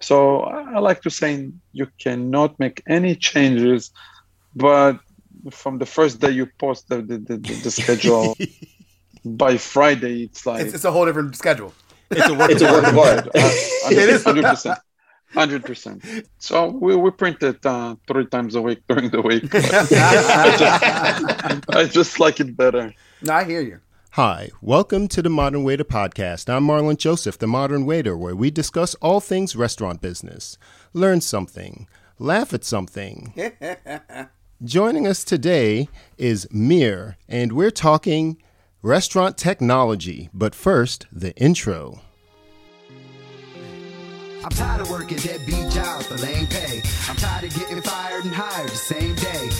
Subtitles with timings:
[0.00, 3.90] So I like to say you cannot make any changes,
[4.56, 4.98] but
[5.50, 8.36] from the first day you post the the, the, the schedule,
[9.24, 11.72] by Friday it's like It's, it's a whole different schedule.
[12.10, 13.28] it's a work It's a work of art.
[13.34, 14.78] It is hundred percent.
[15.34, 16.02] Hundred percent.
[16.38, 19.44] So we, we print it uh, three times a week during the week.
[19.54, 22.92] I, just, I just like it better.
[23.22, 23.78] No, I hear you.
[24.14, 26.52] Hi, welcome to the Modern Waiter Podcast.
[26.52, 30.58] I'm Marlon Joseph, the Modern Waiter, where we discuss all things restaurant business,
[30.92, 31.86] learn something,
[32.18, 33.32] laugh at something.
[34.64, 35.88] Joining us today
[36.18, 38.42] is Meir, and we're talking
[38.82, 40.28] restaurant technology.
[40.34, 42.00] But first, the intro.
[44.42, 46.82] I'm tired of working deadbeat jobs for lame pay.
[47.08, 49.50] I'm tired of getting fired and hired the same day.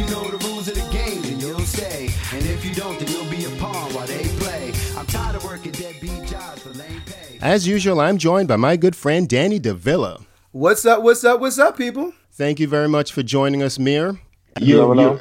[0.00, 2.08] If you know the rules of the game, then you'll stay.
[2.32, 4.72] And if you don't, then you'll be a pawn while they play.
[4.96, 7.38] I'm tired of working deadbeat jobs for lame pay.
[7.42, 10.24] As usual, I'm joined by my good friend Danny DeVilla.
[10.52, 11.02] What's up?
[11.02, 11.38] What's up?
[11.40, 12.14] What's up, people?
[12.32, 14.18] Thank you very much for joining us, Meir.
[14.58, 15.20] Hello, hello.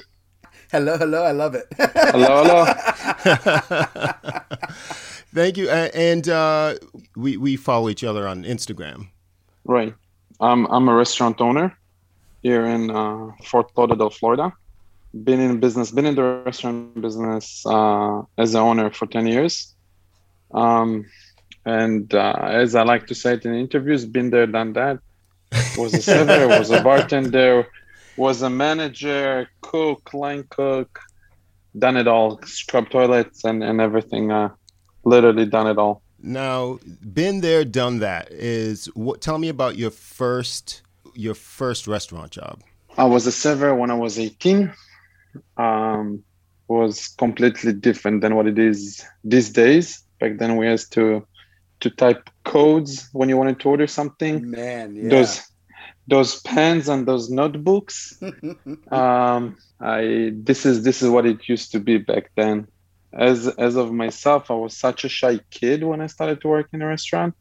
[0.72, 1.24] Hello, hello.
[1.24, 1.66] I love it.
[1.78, 2.66] Hello, hello.
[5.34, 5.68] Thank you.
[5.68, 6.76] Uh, and uh,
[7.18, 9.10] we, we follow each other on Instagram.
[9.66, 9.94] Right.
[10.40, 11.78] Um, I'm a restaurant owner
[12.44, 14.54] here in uh, Fort Lauderdale, Florida.
[15.12, 19.74] Been in business, been in the restaurant business uh, as an owner for 10 years.
[20.54, 21.06] Um,
[21.66, 25.00] and uh, as I like to say it in interviews, been there, done that.
[25.78, 27.68] Was a server, was a bartender,
[28.18, 31.00] was a manager, cook, line cook,
[31.78, 34.32] done it all, scrub toilets and, and everything.
[34.32, 34.50] Uh,
[35.04, 36.02] literally done it all.
[36.22, 36.80] Now,
[37.14, 38.30] been there, done that.
[38.32, 39.22] Is what?
[39.22, 40.82] Tell me about your first
[41.16, 42.62] your first restaurant job.
[42.98, 44.74] I was a server when I was 18.
[45.58, 46.24] Um,
[46.68, 50.04] was completely different than what it is these days.
[50.20, 51.26] Back then, we had to
[51.80, 54.52] to type codes when you wanted to order something.
[54.52, 55.10] Man, yeah.
[55.10, 55.42] Those
[56.08, 58.22] those pens and those notebooks.
[58.92, 62.68] um, I this is this is what it used to be back then.
[63.14, 66.68] As as of myself, I was such a shy kid when I started to work
[66.74, 67.34] in a restaurant,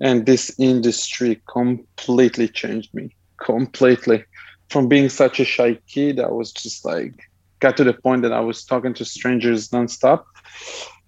[0.00, 3.14] and this industry completely changed me.
[3.38, 4.24] Completely,
[4.68, 7.14] from being such a shy kid, I was just like
[7.60, 10.24] got to the point that I was talking to strangers nonstop.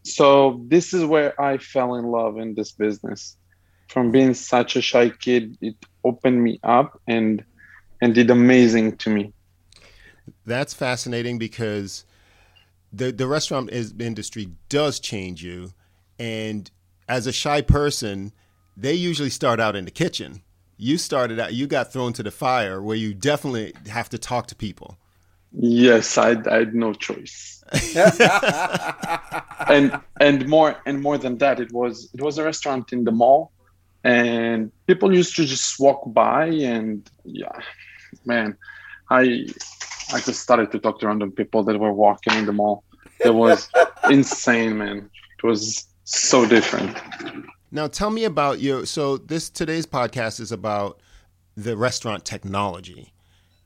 [0.04, 3.36] So this is where I fell in love in this business.
[3.88, 7.44] From being such a shy kid, it opened me up and
[8.00, 9.32] and did amazing to me.
[10.46, 12.04] That's fascinating because
[12.92, 15.72] the the restaurant is, industry does change you,
[16.18, 16.70] and
[17.08, 18.32] as a shy person,
[18.76, 20.42] they usually start out in the kitchen.
[20.78, 24.46] You started out, you got thrown to the fire where you definitely have to talk
[24.46, 24.96] to people.
[25.52, 27.64] Yes, I, I had no choice.
[29.68, 33.12] and and more and more than that, it was it was a restaurant in the
[33.12, 33.50] mall,
[34.04, 37.58] and people used to just walk by, and yeah,
[38.24, 38.56] man,
[39.10, 39.48] I
[40.12, 42.84] I just started to talk to random people that were walking in the mall.
[43.24, 43.68] It was
[44.10, 45.10] insane, man.
[45.42, 46.96] It was so different.
[47.70, 48.86] Now, tell me about your.
[48.86, 51.00] So, this today's podcast is about
[51.54, 53.12] the restaurant technology,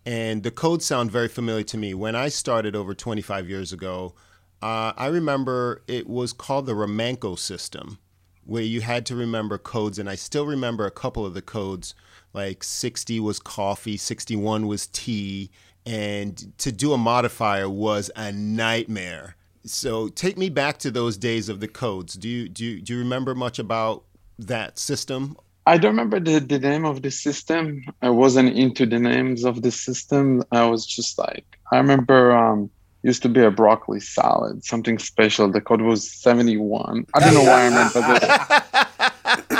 [0.05, 1.94] and the codes sound very familiar to me.
[1.94, 4.15] When I started over 25 years ago,
[4.61, 7.99] uh, I remember it was called the Remanco system,
[8.44, 11.94] where you had to remember codes, and I still remember a couple of the codes.
[12.32, 15.50] Like 60 was coffee, 61 was tea,
[15.87, 19.37] and to do a modifier was a nightmare.
[19.64, 22.14] So take me back to those days of the codes.
[22.14, 24.05] Do you do you, do you remember much about
[24.38, 25.37] that system?
[25.64, 27.85] I don't remember the, the name of the system.
[28.03, 30.43] I wasn't into the names of the system.
[30.50, 32.70] I was just like I remember um
[33.05, 35.50] used to be a broccoli salad, something special.
[35.50, 37.06] The code was 71.
[37.15, 38.00] I don't know why I remember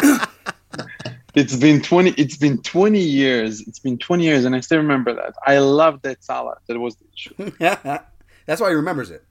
[0.01, 0.27] this.
[1.35, 5.15] it's been 20 it's been 20 years it's been 20 years and i still remember
[5.15, 8.03] that i love that salad that was the issue Yeah.
[8.47, 9.25] That's why he remembers it.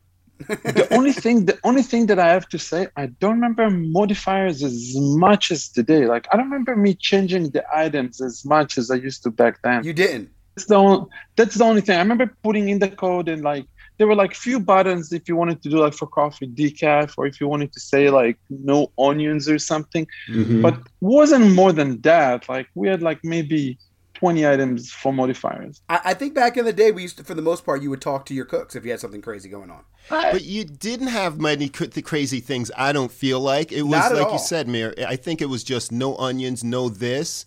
[0.48, 4.64] The only thing the only thing that i have to say i don't remember modifiers
[4.64, 8.92] as much as today like i don't remember me changing the items as much as
[8.92, 9.84] i used to back then.
[9.84, 10.30] You didn't.
[10.56, 11.96] that's the only, that's the only thing.
[11.96, 13.66] I remember putting in the code and like
[13.98, 17.28] there were like few buttons if you wanted to do like for coffee decaf or
[17.28, 20.08] if you wanted to say like no onions or something.
[20.30, 20.62] Mm-hmm.
[20.62, 22.50] but wasn't more than that.
[22.50, 23.78] Like we had like maybe
[24.22, 27.34] 20 items for modifiers I, I think back in the day, we used to, for
[27.34, 29.72] the most part, you would talk to your cooks if you had something crazy going
[29.72, 29.84] on.
[30.10, 32.70] But you didn't have many cr- the crazy things.
[32.78, 34.34] I don't feel like it was Not at like all.
[34.34, 37.46] you said, Meir, I think it was just no onions, no this.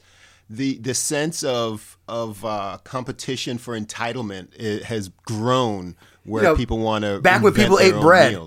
[0.50, 6.56] The the sense of of uh, competition for entitlement it has grown where You know,
[6.56, 8.37] people want to back when people ate bread.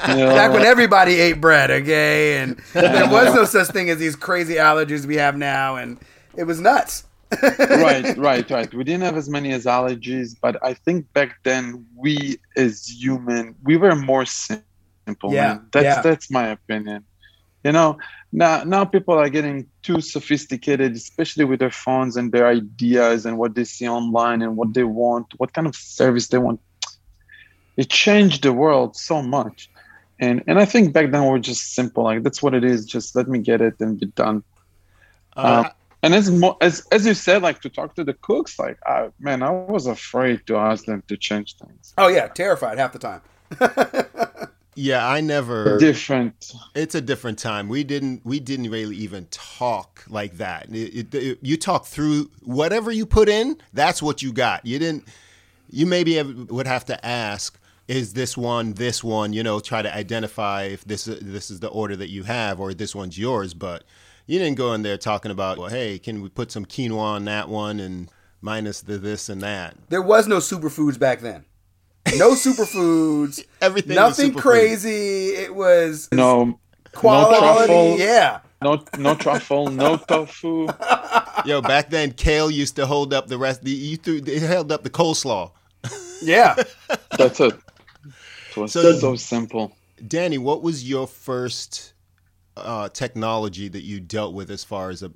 [0.00, 4.54] Back when everybody ate bread, okay, and there was no such thing as these crazy
[4.54, 5.98] allergies we have now, and
[6.36, 7.04] it was nuts.
[7.60, 11.86] right right right we didn't have as many as allergies but i think back then
[11.94, 15.68] we as human we were more simple Yeah, man.
[15.70, 16.02] that's yeah.
[16.02, 17.04] that's my opinion
[17.64, 17.98] you know
[18.32, 23.38] now now people are getting too sophisticated especially with their phones and their ideas and
[23.38, 26.60] what they see online and what they want what kind of service they want
[27.76, 29.70] it changed the world so much
[30.18, 32.84] and and i think back then we we're just simple like that's what it is
[32.84, 34.42] just let me get it and be done
[35.36, 35.70] Uh, um,
[36.02, 39.10] and as mo- as as you said, like to talk to the cooks, like I,
[39.18, 41.92] man, I was afraid to ask them to change things.
[41.98, 43.20] Oh yeah, terrified half the time.
[44.80, 45.78] yeah, I never.
[45.78, 46.52] Different.
[46.74, 47.68] It's a different time.
[47.68, 50.68] We didn't we didn't really even talk like that.
[50.74, 53.58] It, it, it- you talk through whatever you put in.
[53.72, 54.64] That's what you got.
[54.64, 55.04] You didn't.
[55.70, 57.58] You maybe have- would have to ask.
[57.88, 59.32] Is this one this one?
[59.32, 62.72] You know, try to identify if this this is the order that you have or
[62.72, 63.52] this one's yours.
[63.52, 63.84] But
[64.26, 67.24] you didn't go in there talking about, well, hey, can we put some quinoa on
[67.24, 68.08] that one and
[68.40, 69.76] minus the this and that.
[69.88, 71.44] There was no superfoods back then.
[72.18, 73.44] No superfoods.
[73.60, 74.40] Everything Nothing superfood.
[74.40, 75.28] crazy.
[75.28, 76.58] It was No,
[76.92, 77.38] quality.
[77.66, 77.98] truffle.
[77.98, 78.40] yeah.
[78.62, 80.68] no, no truffle, no tofu.
[81.44, 83.62] Yo, back then, kale used to hold up the rest.
[83.62, 85.50] The, you threw, it held up the coleslaw.
[86.22, 86.54] Yeah.
[87.18, 87.54] That's it.
[88.50, 89.72] It was So- so, simple.
[90.06, 91.92] Danny, what was your first
[92.56, 95.08] uh, technology that you dealt with as far as uh,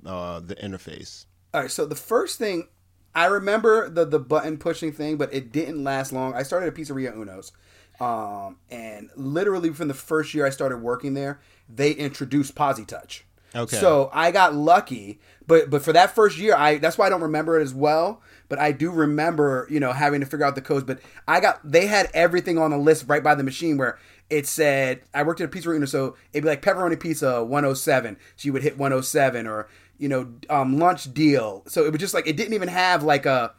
[0.45, 1.25] the interface?
[1.53, 1.71] All right.
[1.71, 2.67] So the first thing
[3.15, 6.33] I remember the the button pushing thing, but it didn't last long.
[6.33, 7.53] I started at Pizzeria Uno's,
[7.99, 11.39] um, and literally from the first year I started working there,
[11.73, 13.21] they introduced PosiTouch.
[13.55, 13.77] Okay.
[13.77, 17.21] So I got lucky, but but for that first year, I that's why I don't
[17.21, 18.21] remember it as well.
[18.49, 20.83] But I do remember, you know, having to figure out the codes.
[20.83, 23.97] But I got they had everything on the list right by the machine where
[24.29, 28.17] it said I worked at a pizzeria, Uno, so it'd be like pepperoni pizza 107.
[28.35, 29.67] So you would hit 107 or
[29.97, 31.63] you know um, lunch deal.
[31.67, 33.53] So it was just like it didn't even have like a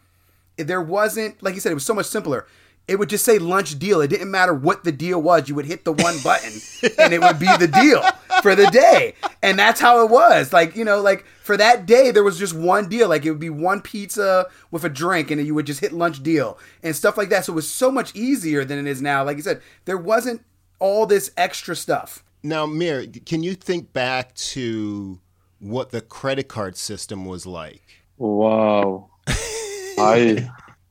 [0.57, 2.47] there wasn't like you said it was so much simpler.
[2.89, 4.01] It would just say lunch deal.
[4.01, 5.49] It didn't matter what the deal was.
[5.49, 6.53] You would hit the one button
[6.99, 8.01] and it would be the deal
[8.43, 9.15] for the day.
[9.43, 10.53] And that's how it was.
[10.53, 13.09] Like you know like for that day there was just one deal.
[13.09, 16.23] Like it would be one pizza with a drink and you would just hit lunch
[16.23, 17.45] deal and stuff like that.
[17.45, 19.25] So it was so much easier than it is now.
[19.25, 20.45] Like you said there wasn't
[20.79, 22.23] all this extra stuff.
[22.43, 25.19] Now, Meir, can you think back to
[25.59, 27.83] what the credit card system was like?
[28.19, 29.11] Wow.
[29.29, 30.49] I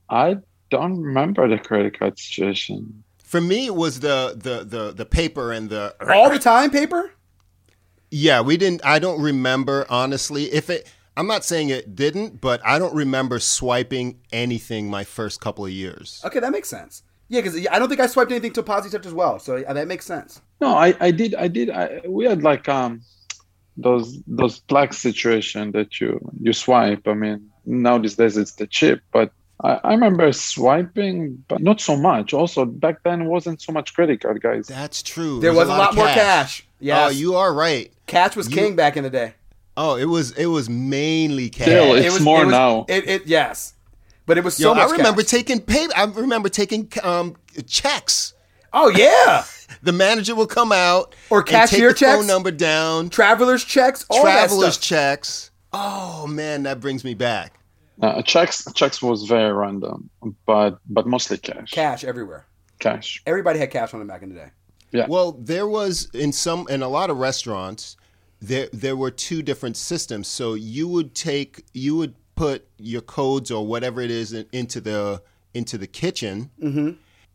[0.08, 0.36] I
[0.70, 3.04] don't remember the credit card situation.
[3.18, 7.12] For me, it was the the the, the paper and the all the time paper
[8.10, 8.84] Yeah, we didn't.
[8.84, 10.44] I don't remember honestly.
[10.52, 15.40] If it, I'm not saying it didn't, but I don't remember swiping anything my first
[15.40, 16.20] couple of years.
[16.24, 19.12] okay that makes sense yeah because i don't think i swiped anything to PosiTouch as
[19.12, 22.68] well so that makes sense No, I, I did I did I, we had like
[22.68, 23.00] um
[23.76, 27.06] those those plaque situation that you you swipe.
[27.06, 31.80] I mean now these days it's the chip, but I, I remember swiping, but not
[31.80, 32.32] so much.
[32.34, 34.66] Also back then wasn't so much credit card, guys.
[34.66, 35.40] That's true.
[35.40, 36.66] There There's was a lot of more cash.
[36.80, 37.06] Yes.
[37.06, 37.90] Oh, you are right.
[38.06, 39.34] Cash was You- king back in the day.
[39.78, 41.66] Oh, it was it was mainly cash.
[41.68, 42.86] Still, It It's was, more it was- now.
[42.88, 43.74] It, it yes,
[44.26, 44.88] but it was Yo, so much.
[44.88, 45.30] I remember cash.
[45.30, 45.86] taking pay.
[45.94, 48.32] I remember taking um, checks.
[48.72, 49.44] oh yeah,
[49.82, 52.16] The manager will come out Or and take cashier the checks?
[52.18, 53.08] phone number down.
[53.10, 54.82] travelers checks, all travelers that stuff.
[54.82, 55.50] checks.
[55.72, 57.58] Oh man, that brings me back.
[58.00, 60.10] Uh, checks checks was very random,
[60.44, 61.70] but but mostly cash.
[61.70, 62.46] Cash everywhere.
[62.78, 63.22] Cash.
[63.26, 64.50] Everybody had cash on them back in the day.
[64.92, 65.06] Yeah.
[65.08, 67.96] Well, there was in some in a lot of restaurants
[68.40, 70.28] there there were two different systems.
[70.28, 74.80] So you would take you would put your codes or whatever it is in, into
[74.80, 75.22] the
[75.54, 76.90] into the kitchen, Mm-hmm.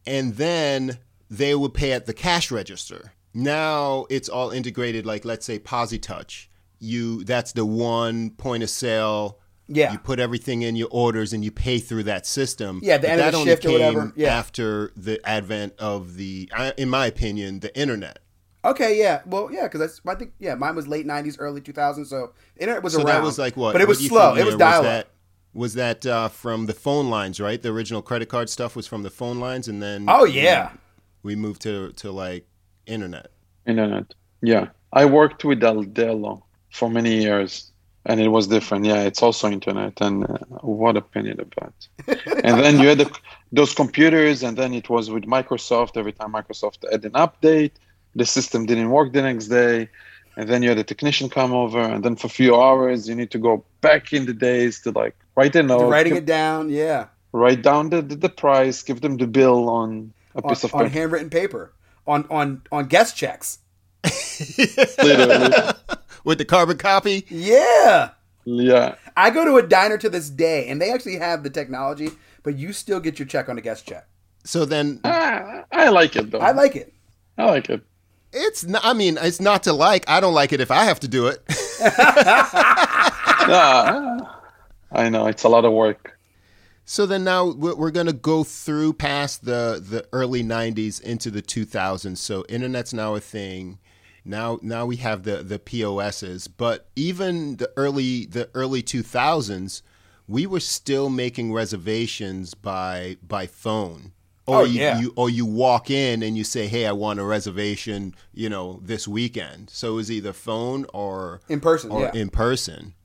[0.06, 1.00] and then
[1.32, 3.14] they would pay at the cash register.
[3.34, 5.06] now it's all integrated.
[5.06, 6.48] Like let's say PosiTouch,
[6.80, 9.40] you that's the one point of sale.
[9.74, 9.94] Yeah.
[9.94, 12.82] you put everything in your orders and you pay through that system.
[12.84, 14.14] Yeah, the But end of that the only shift or came whatever.
[14.18, 14.36] Yeah.
[14.38, 18.20] after the advent of the, in my opinion, the internet.
[18.66, 19.22] Okay, yeah.
[19.26, 22.08] Well, yeah, because that's I think yeah, mine was late '90s, early 2000s.
[22.08, 23.08] So internet was So around.
[23.08, 23.72] that was like what?
[23.72, 24.36] But it was what do you slow.
[24.36, 25.12] It was dial that, up.
[25.54, 27.62] was that uh, from the phone lines, right?
[27.62, 30.72] The original credit card stuff was from the phone lines, and then Oh yeah.
[31.24, 32.46] We moved to to like
[32.86, 33.32] internet.
[33.66, 34.14] Internet.
[34.42, 34.70] Yeah.
[34.94, 37.72] I worked with Aldelo for many years
[38.06, 38.86] and it was different.
[38.86, 41.74] Yeah, it's also internet and uh, what a pain in the butt.
[42.44, 43.20] and then you had the,
[43.52, 45.98] those computers and then it was with Microsoft.
[45.98, 47.72] Every time Microsoft had an update,
[48.16, 49.90] the system didn't work the next day.
[50.38, 53.16] And then you had a technician come over and then for a few hours you
[53.16, 56.26] need to go back in the days to like write a note, Writing give- it
[56.26, 60.44] down, yeah, write down the, the, the price, give them the bill on a on,
[60.50, 60.94] piece of on paper.
[60.94, 61.74] handwritten paper,
[62.08, 63.60] on on on guest checks.
[65.04, 65.54] Literally.
[66.24, 67.26] with the carbon copy.
[67.30, 68.12] Yeah.
[68.46, 68.96] Yeah.
[69.16, 72.10] I go to a diner to this day, and they actually have the technology,
[72.44, 74.08] but you still get your check on a guest check.
[74.44, 76.40] So then Ah, I like it though.
[76.40, 76.94] I like it.
[77.38, 77.82] I like it.
[78.34, 80.10] it's not, I mean, it's not to like.
[80.10, 81.44] I don't like it if I have to do it.
[84.94, 86.18] I know it's a lot of work.
[86.86, 91.42] So then now we're going to go through past the the early 90s into the
[91.42, 92.18] 2000s.
[92.18, 93.80] So internet's now a thing.
[94.26, 99.82] Now now we have the the POSs, but even the early the early 2000s,
[100.28, 104.12] we were still making reservations by by phone.
[104.48, 105.00] Or Oh, you, yeah.
[105.00, 108.80] you or you walk in and you say, "Hey, I want a reservation, you know,
[108.84, 112.12] this weekend." So it was either phone or In person, or yeah.
[112.14, 112.96] in person.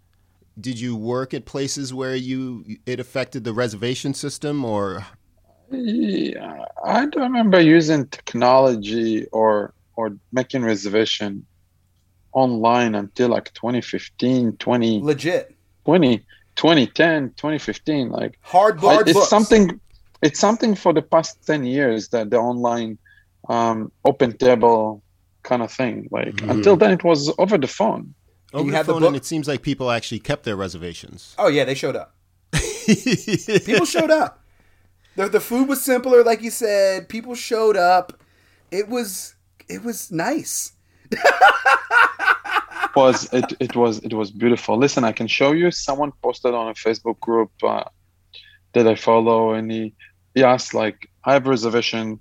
[0.59, 5.07] Did you work at places where you it affected the reservation system or
[5.71, 11.47] Yeah, I don't remember using technology or or making reservation
[12.33, 15.55] online until like 2015, 20, Legit.
[15.87, 16.19] 20,
[16.57, 18.11] 2010, 2015.
[18.11, 19.29] Like Hard I- it's books.
[19.29, 19.81] something
[20.23, 22.99] it's something for the past 10 years that the online
[23.49, 25.03] um, OpenTable
[25.45, 26.09] kind of thing.
[26.11, 28.15] Like until then it was over the phone.
[28.57, 29.01] You over the have the phone?
[29.03, 31.35] book- and it seems like people actually kept their reservations.
[31.39, 32.15] Oh yeah, they showed up.
[33.65, 34.43] People showed up.
[35.17, 37.09] The the food was simpler, like you said.
[37.09, 38.23] People showed up.
[38.71, 39.35] It was
[39.69, 40.73] it was nice.
[42.97, 46.69] was it, it was it was beautiful listen i can show you someone posted on
[46.69, 47.85] a facebook group uh,
[48.73, 49.95] that i follow and he,
[50.35, 52.19] he asked like i have reservation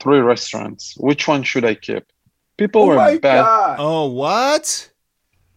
[0.00, 2.04] three restaurants which one should i keep
[2.56, 3.76] people Oh were my bad god!
[3.78, 4.90] oh, what?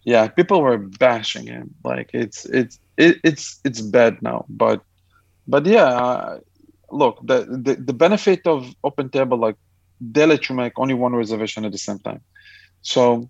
[0.05, 1.73] Yeah people were bashing him.
[1.83, 4.45] Like it's it's it, it's it's bad now.
[4.49, 4.81] But
[5.47, 6.39] but yeah uh,
[6.91, 9.55] look the, the the benefit of OpenTable like
[10.01, 12.21] they let you make only one reservation at the same time.
[12.81, 13.29] So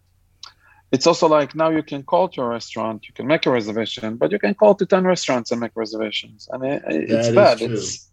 [0.92, 4.16] it's also like now you can call to a restaurant you can make a reservation
[4.16, 6.48] but you can call to 10 restaurants and make reservations.
[6.52, 7.58] And it, it's bad.
[7.60, 7.74] true.
[7.74, 8.10] it's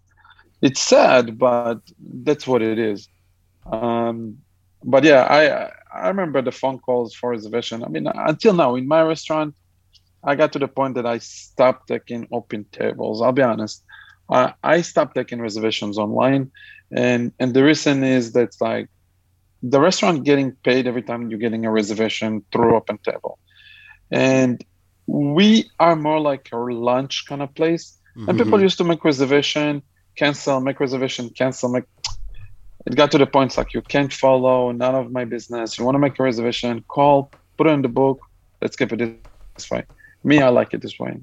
[0.62, 3.08] it's sad but that's what it is.
[3.66, 4.38] Um
[4.82, 8.86] but yeah i i remember the phone calls for reservation i mean until now in
[8.86, 9.54] my restaurant
[10.24, 13.22] i got to the point that i stopped taking OpenTables.
[13.22, 13.84] I'll be honest.
[14.30, 16.50] I i stopped taking reservations online.
[16.90, 18.88] And and the reason is that like
[19.62, 23.36] the restaurant getting paid every time you're getting a reservation through OpenTable.
[24.10, 24.64] And
[25.06, 27.98] we are more like a lunch kind of place.
[28.14, 28.38] And mm-hmm.
[28.38, 29.82] people used to make reservation
[30.16, 31.84] cancel make reservation cancel make
[32.86, 35.78] it got to the point like you can't follow none of my business.
[35.78, 36.84] You want to make a reservation?
[36.88, 38.20] Call put it in the book.
[38.62, 39.22] Let's keep it
[39.54, 39.84] this way.
[40.24, 41.20] Me i like it this way.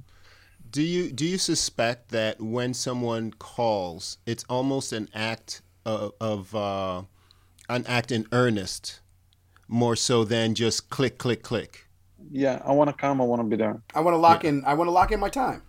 [0.70, 6.54] Do you do you suspect that when someone calls, it's almost an act of, of
[6.54, 7.04] uh,
[7.70, 9.00] an act in earnest,
[9.68, 11.88] more so than just click, click, click?
[12.32, 13.82] yeah i want to come i want to be there.
[13.94, 14.64] I want to lock in.
[14.66, 15.62] I want to lock in my time.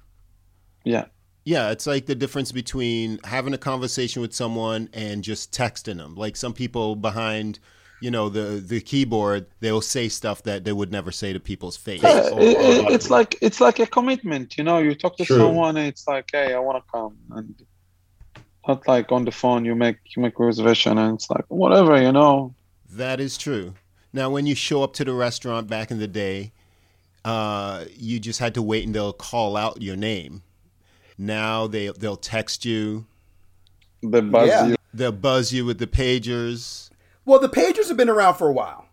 [0.84, 1.06] yeah
[1.48, 6.14] Yeah, it's like the difference between having a conversation with someone and just texting them.
[6.14, 7.58] Like some people behind,
[8.02, 11.76] you know, the the keyboard, they'll say stuff that they would never say to people's
[11.76, 12.02] face.
[12.02, 15.16] Yeah, Or- it- or- it- it's like it's like a commitment you know you talk
[15.16, 15.38] to True.
[15.38, 17.54] someone and it's like hey i want to come and
[18.66, 21.94] not like on the phone you make you make a reservation and it's like whatever
[22.06, 22.54] you know
[23.02, 23.66] That is true.
[24.12, 26.52] Now, when you show up to the restaurant back in the day,
[27.24, 30.42] uh, you just had to wait and they'll call out your name.
[31.18, 33.06] Now they they'll text you,
[34.02, 34.66] the buzz Yeah.
[34.68, 36.90] you they'll buzz you with the pagers.
[37.24, 38.86] Well, the pagers have been around for a while.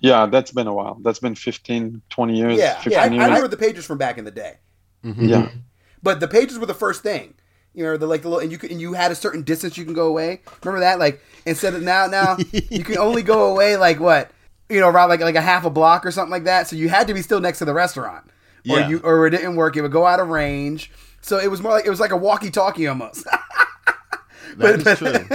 [0.00, 2.98] yeah that's been a while that's been 15 20 years Yeah, 15 yeah.
[3.00, 4.54] I, I years remember the pagers from back in the day.
[5.04, 5.24] Mm-hmm.
[5.28, 5.50] yeah
[6.02, 7.34] But the pagers were the first thing.
[7.74, 9.76] You know, the like the little, and you could, and you had a certain distance
[9.76, 10.40] you can go away.
[10.64, 10.98] Remember that?
[10.98, 12.38] Like instead of now, now
[12.70, 14.30] you can only go away like what?
[14.70, 16.68] You know, around like like a half a block or something like that.
[16.68, 18.24] So you had to be still next to the restaurant,
[18.68, 18.88] or Yeah.
[18.88, 19.76] you or it didn't work.
[19.76, 20.90] It would go out of range.
[21.20, 23.26] So it was more like it was like a walkie-talkie almost.
[24.56, 25.26] but, That is true.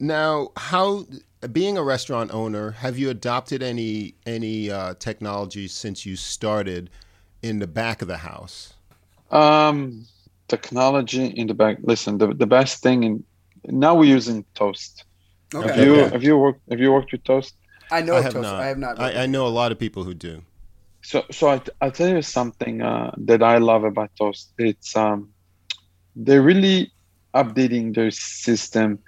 [0.00, 1.06] now, how
[1.52, 6.90] being a restaurant owner, have you adopted any any uh, technology since you started
[7.42, 8.74] in the back of the house?
[9.30, 10.06] Um,
[10.48, 11.78] technology in the back.
[11.82, 13.24] Listen, the, the best thing in
[13.66, 15.04] now we're using Toast.
[15.52, 16.10] Have okay, you Okay.
[16.12, 17.54] have you worked have you worked with Toast?
[17.90, 18.42] I know I have Toast.
[18.44, 18.60] not.
[18.60, 18.98] I have not.
[18.98, 20.42] I, I know a lot of people who do.
[21.02, 24.52] So so I I'll tell you something uh, that I love about Toast.
[24.58, 25.32] It's um
[26.14, 26.92] they're really
[27.34, 28.98] updating their system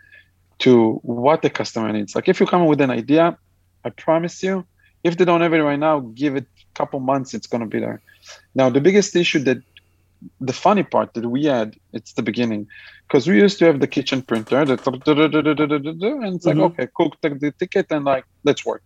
[0.60, 2.14] to what the customer needs.
[2.14, 3.36] Like if you come with an idea,
[3.84, 4.66] I promise you,
[5.04, 7.80] if they don't have it right now, give it a couple months, it's gonna be
[7.80, 8.02] there.
[8.54, 9.58] Now the biggest issue that
[10.40, 12.66] the funny part that we had, it's the beginning,
[13.08, 16.64] because we used to have the kitchen printer that and it's like Mhm.
[16.66, 18.82] okay, cook take the ticket and like let's work.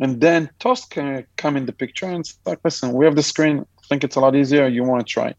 [0.00, 3.60] And then Toast can come in the picture and like, listen, we have the screen.
[3.60, 4.68] I think it's a lot easier.
[4.68, 5.34] You want to try?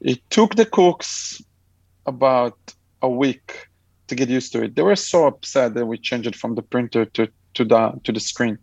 [0.00, 1.40] It took the cooks
[2.06, 2.58] about
[3.02, 3.68] a week
[4.08, 4.74] to get used to it.
[4.74, 8.12] They were so upset that we changed it from the printer to to the to
[8.12, 8.58] the screen.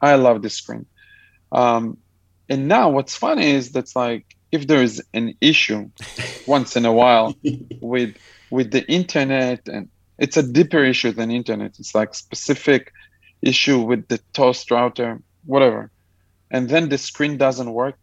[0.00, 0.86] I love the screen.
[1.52, 1.96] Um,
[2.48, 5.90] and now what's funny is that's like if there is an issue
[6.46, 7.34] once in a while
[7.80, 8.16] with
[8.50, 9.88] with the internet and
[10.18, 11.78] it's a deeper issue than internet.
[11.78, 12.92] It's like specific
[13.42, 15.90] issue with the toast router, whatever.
[16.50, 17.96] And then the screen doesn't work.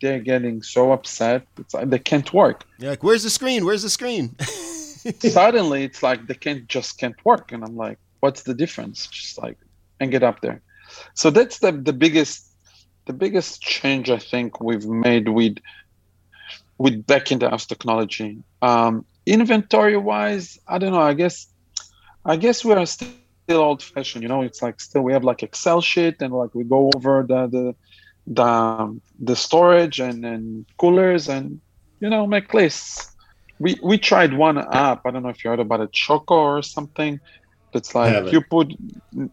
[0.00, 1.46] They're getting so upset.
[1.58, 2.64] It's like they can't work.
[2.78, 3.64] Like, where's the screen?
[3.64, 4.34] Where's the screen?
[4.40, 7.52] Suddenly it's like they can't just can't work.
[7.52, 9.06] And I'm like, what's the difference?
[9.06, 9.58] Just like
[10.00, 10.60] and get up there.
[11.14, 12.48] So that's the the biggest
[13.06, 15.58] the biggest change I think we've made with
[16.78, 18.42] with back in the house technology.
[18.60, 21.00] Um, inventory wise, I don't know.
[21.00, 21.46] I guess
[22.24, 23.08] I guess we are still
[23.48, 24.22] old fashioned.
[24.22, 27.24] You know, it's like still we have like Excel sheet and like we go over
[27.26, 27.74] the the
[28.26, 31.60] the, um, the storage and and coolers and
[32.00, 33.14] you know make lists.
[33.58, 35.02] We we tried one app.
[35.04, 37.20] I don't know if you heard about it, Choco or something.
[37.72, 38.72] That's like you put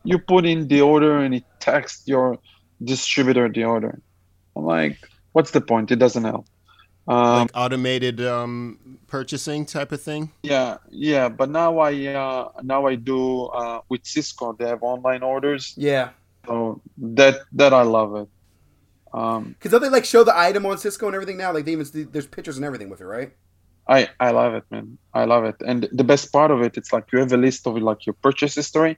[0.04, 2.40] you put in the order and it texts your
[2.84, 4.02] distributor the order.
[4.56, 4.98] I'm like,
[5.34, 5.92] what's the point?
[5.92, 6.46] It doesn't help.
[7.10, 10.32] Um, like automated um, purchasing type of thing?
[10.44, 11.30] yeah, yeah.
[11.30, 14.58] But now I uh, now I do uh, with Sysco.
[14.58, 16.12] They have online orders, Yeah,
[16.48, 18.30] so that that I love it.
[19.14, 21.54] Um, because don't they like show the item on Sysco and everything now?
[21.54, 23.34] Like they even there's pictures and everything with it, right?
[23.88, 24.98] I I love it, man.
[25.14, 25.56] I love it.
[25.66, 28.14] And the best part of it, it's like you have a list of like your
[28.14, 28.98] purchase history,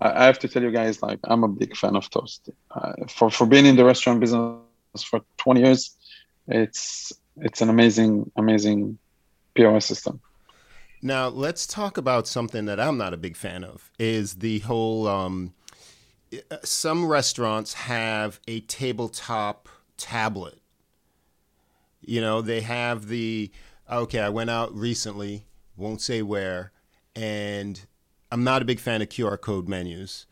[0.00, 2.50] I, have to tell you guys, like I'm a big fan of Toast.
[2.70, 4.58] Uh, for for being in the restaurant business
[5.04, 5.96] for 20 years,
[6.48, 8.98] it's it's an amazing amazing
[9.54, 10.20] POS system.
[11.02, 13.90] Now let's talk about something that I'm not a big fan of.
[13.98, 15.54] Is the whole um,
[16.64, 20.58] some restaurants have a tabletop tablet.
[22.00, 23.50] You know, they have the
[23.90, 24.20] okay.
[24.20, 26.72] I went out recently, won't say where,
[27.14, 27.80] and
[28.32, 30.26] I'm not a big fan of QR code menus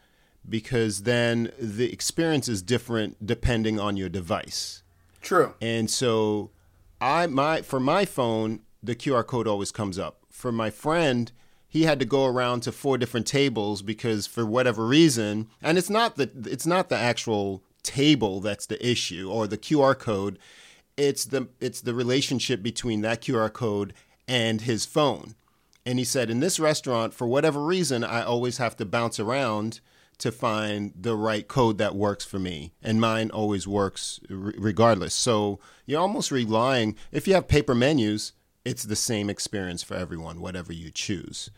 [0.49, 4.83] because then the experience is different depending on your device.
[5.21, 5.55] True.
[5.61, 6.51] And so
[6.99, 10.21] I my for my phone, the QR code always comes up.
[10.31, 11.31] For my friend,
[11.69, 15.91] he had to go around to four different tables because for whatever reason, and it's
[15.91, 20.39] not the it's not the actual table that's the issue or the QR code.
[20.97, 23.93] It's the it's the relationship between that QR code
[24.27, 25.35] and his phone.
[25.87, 29.81] And he said, in this restaurant, for whatever reason, I always have to bounce around
[30.19, 35.15] to find the right code that works for me, and mine always works regardless.
[35.15, 36.95] So you're almost relying.
[37.11, 41.51] If you have paper menus, it's the same experience for everyone, whatever you choose.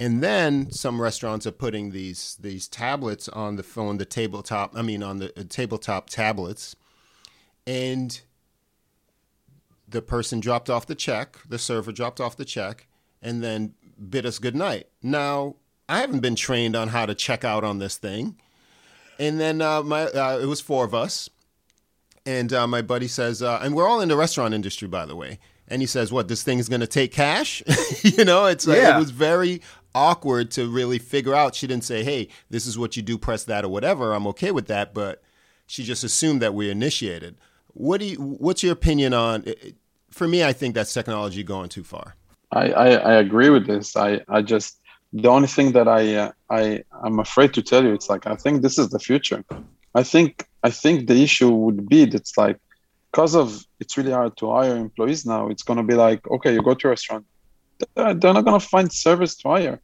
[0.00, 4.74] And then some restaurants are putting these these tablets on the phone, the tabletop.
[4.74, 6.76] I mean, on the uh, tabletop tablets,
[7.66, 8.20] and
[9.86, 11.36] the person dropped off the check.
[11.46, 12.86] The server dropped off the check,
[13.22, 13.74] and then
[14.08, 14.88] bid us good night.
[15.02, 15.56] Now
[15.88, 18.36] I haven't been trained on how to check out on this thing,
[19.18, 21.28] and then uh, my uh, it was four of us,
[22.26, 25.16] and uh, my buddy says, uh, and we're all in the restaurant industry, by the
[25.16, 25.38] way.
[25.70, 26.28] And he says, "What?
[26.28, 27.62] This thing is going to take cash?"
[28.02, 28.96] you know, it's like, Yeah.
[28.96, 29.60] it was very
[29.94, 31.54] awkward to really figure out.
[31.54, 33.18] She didn't say, "Hey, this is what you do.
[33.18, 35.22] Press that or whatever." I'm okay with that, but
[35.66, 37.36] she just assumed that we initiated.
[37.74, 38.16] What do you?
[38.16, 39.44] What's your opinion on?
[40.10, 42.16] For me, I think that's technology going too far.
[42.52, 43.96] I, I, I agree with this.
[43.96, 44.80] I, I just
[45.12, 48.36] the only thing that I uh, I I'm afraid to tell you it's like I
[48.36, 49.44] think this is the future.
[49.94, 52.58] I think I think the issue would be that's like
[53.10, 55.48] because of it's really hard to hire employees now.
[55.48, 57.24] It's gonna be like okay, you go to a restaurant,
[57.94, 59.80] they're, they're not gonna find service to hire.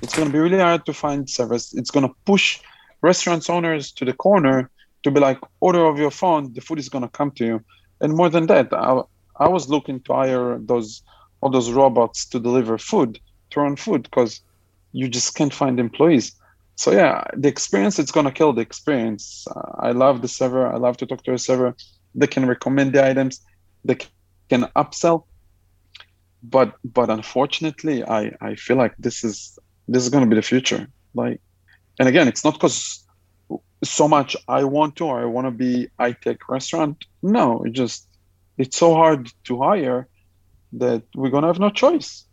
[0.00, 1.74] It's gonna be really hard to find service.
[1.74, 2.60] It's gonna push
[3.02, 4.70] restaurants owners to the corner
[5.04, 7.64] to be like order of your phone, the food is gonna come to you.
[8.00, 9.02] And more than that, I,
[9.38, 11.02] I was looking to hire those
[11.40, 13.20] all those robots to deliver food,
[13.50, 14.40] to run food, because
[14.92, 16.32] you just can't find employees.
[16.76, 19.46] So yeah, the experience it's gonna kill the experience.
[19.50, 20.66] Uh, I love the server.
[20.66, 21.74] I love to talk to a server.
[22.14, 23.40] They can recommend the items.
[23.84, 23.96] They
[24.48, 25.24] can upsell.
[26.42, 30.86] But but unfortunately, I I feel like this is this is gonna be the future.
[31.14, 31.40] Like,
[31.98, 33.04] and again, it's not because
[33.82, 37.04] so much I want to or I want to be high tech restaurant.
[37.22, 38.06] No, it just
[38.56, 40.08] it's so hard to hire
[40.72, 42.24] that we're gonna have no choice.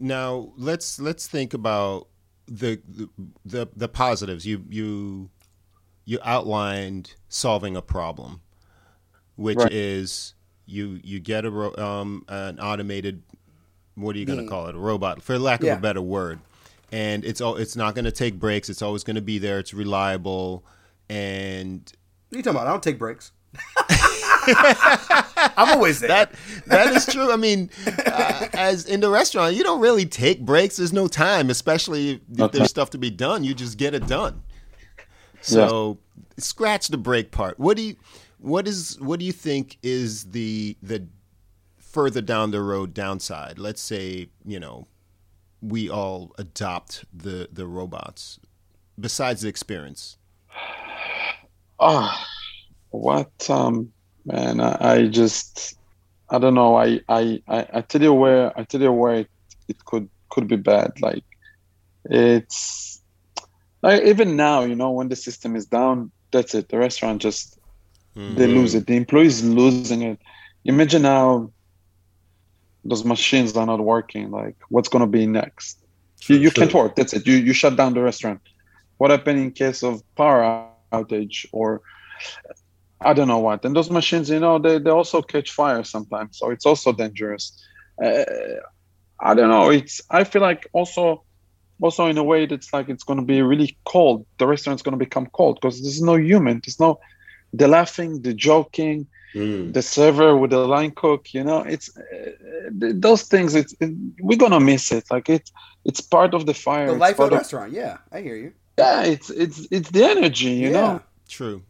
[0.00, 2.08] Now let's let's think about
[2.46, 2.80] the
[3.44, 4.44] the the positives.
[4.46, 5.30] You you
[6.04, 8.40] you outlined solving a problem,
[9.36, 9.72] which Right.
[9.72, 10.34] is
[10.66, 13.22] you you get a ro- um, an automated
[13.94, 15.76] what are you going to call it a robot for lack of Yeah.
[15.76, 16.40] a better word,
[16.90, 18.68] and it's all it's not going to take breaks.
[18.68, 19.60] It's always going to be there.
[19.60, 20.64] It's reliable,
[21.08, 21.80] and
[22.28, 22.66] What are you talking about?
[22.66, 23.30] I don't take breaks.
[25.56, 26.08] I'm always there.
[26.08, 26.32] that
[26.66, 27.30] that is true.
[27.32, 27.70] I mean,
[28.06, 30.76] uh, as in the restaurant, you don't really take breaks.
[30.76, 32.58] There's no time, especially if Okay.
[32.58, 33.44] there's stuff to be done.
[33.44, 34.42] You just get it done.
[35.40, 35.98] So
[36.38, 37.58] scratch the break part.
[37.58, 37.96] What do you
[38.38, 41.06] what is what do you think is the the
[41.78, 43.58] further down the road downside?
[43.58, 44.86] Let's say you know
[45.60, 48.38] we all adopt the the robots.
[48.98, 50.18] Besides the experience,
[51.80, 52.26] Ah,
[52.90, 53.92] what um
[54.24, 55.76] man, I, I just
[56.28, 56.76] I don't know.
[56.76, 59.30] I, I I tell you where I tell you where it,
[59.68, 61.00] it could could be bad.
[61.00, 61.24] Like
[62.04, 63.00] it's
[63.82, 66.68] like even now, you know, when the system is down, that's it.
[66.68, 67.58] The restaurant just
[68.16, 68.36] mm-hmm.
[68.36, 68.86] they lose it.
[68.86, 70.18] The employees losing it.
[70.64, 71.50] Imagine now
[72.84, 74.30] those machines are not working.
[74.30, 75.78] Like what's gonna be next?
[76.28, 76.96] you you can't work.
[76.96, 77.26] That's it.
[77.26, 78.40] You you shut down the restaurant.
[78.98, 81.82] What happened in case of power outage or
[83.00, 83.64] I don't know what.
[83.64, 87.52] And those machines, you know, they, they also catch fire sometimes, so it's also dangerous.
[88.02, 88.24] Uh,
[89.20, 89.70] I don't know.
[89.70, 91.24] It's I feel like also
[91.80, 94.26] also in a way that's like it's going to be really cold.
[94.38, 96.60] The restaurant's going to become cold because there's no human.
[96.64, 96.98] There's no
[97.52, 101.32] the laughing, the joking, the server with the line cook.
[101.32, 102.30] You know, it's uh,
[102.72, 103.54] those things.
[103.54, 105.04] It's it, we're gonna miss it.
[105.10, 105.50] Like it's
[105.84, 106.86] it's part of the fire.
[106.92, 107.72] the life of the restaurant.
[107.72, 108.52] Yeah, I hear you.
[108.78, 110.50] yeah, it's it's it's the energy.
[110.50, 110.80] You Yeah.
[110.80, 111.00] know.
[111.28, 111.62] True,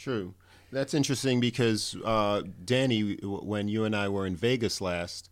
[0.00, 0.34] true.
[0.72, 5.30] That's interesting because uh, Danny, when you and I were in Vegas last,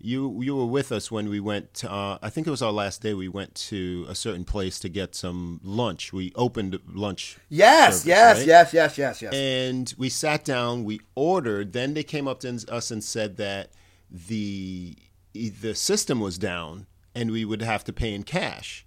[0.00, 1.74] you you were with us when we went.
[1.74, 3.14] To, uh, I think it was our last day.
[3.14, 6.12] We went to a certain place to get some lunch.
[6.12, 7.38] We opened lunch.
[7.48, 8.46] Yes, service, yes, right?
[8.46, 9.34] yes, yes, yes, yes.
[9.34, 10.84] And we sat down.
[10.84, 11.72] We ordered.
[11.72, 13.70] Then they came up to us and said that
[14.10, 14.96] the
[15.32, 18.86] the system was down and we would have to pay in cash.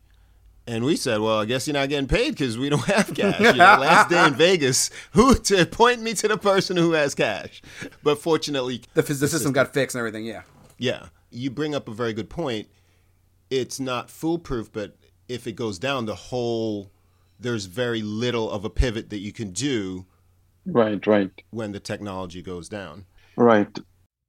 [0.66, 3.40] And we said, "Well, I guess you're not getting paid because we don't have cash."
[3.40, 7.14] You know, last day in Vegas, who to point me to the person who has
[7.14, 7.62] cash?
[8.02, 10.26] But fortunately, the, the system got fixed and everything.
[10.26, 10.44] Yeah.
[10.78, 12.70] yeah, you bring up a very good point.
[13.50, 14.96] It's not foolproof, but
[15.28, 16.92] if it goes down, the whole
[17.40, 20.06] there's very little of a pivot that you can do
[20.66, 23.06] Right, right, when the technology goes down.
[23.36, 23.68] right.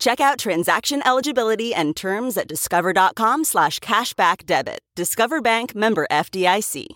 [0.00, 4.80] Check out transaction eligibility and terms at discover.com slash cashback debit.
[4.96, 6.86] Discover Bank member FDIC.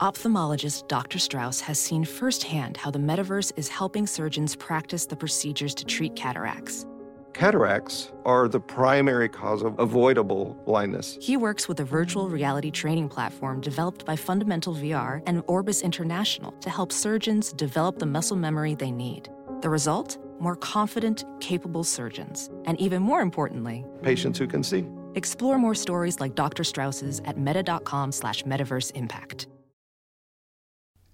[0.00, 1.18] Ophthalmologist Dr.
[1.18, 6.16] Strauss has seen firsthand how the metaverse is helping surgeons practice the procedures to treat
[6.16, 6.86] cataracts.
[7.34, 11.16] Cataracts are the primary cause of avoidable blindness.
[11.20, 16.52] He works with a virtual reality training platform developed by Fundamental VR and Orbis International
[16.60, 19.28] to help surgeons develop the muscle memory they need.
[19.62, 20.18] The result?
[20.40, 22.50] More confident, capable surgeons.
[22.64, 24.84] And even more importantly, Patients who can see.
[25.14, 26.64] explore more stories like Dr.
[26.64, 29.46] Strauss's at meta.com slash metaverse impact.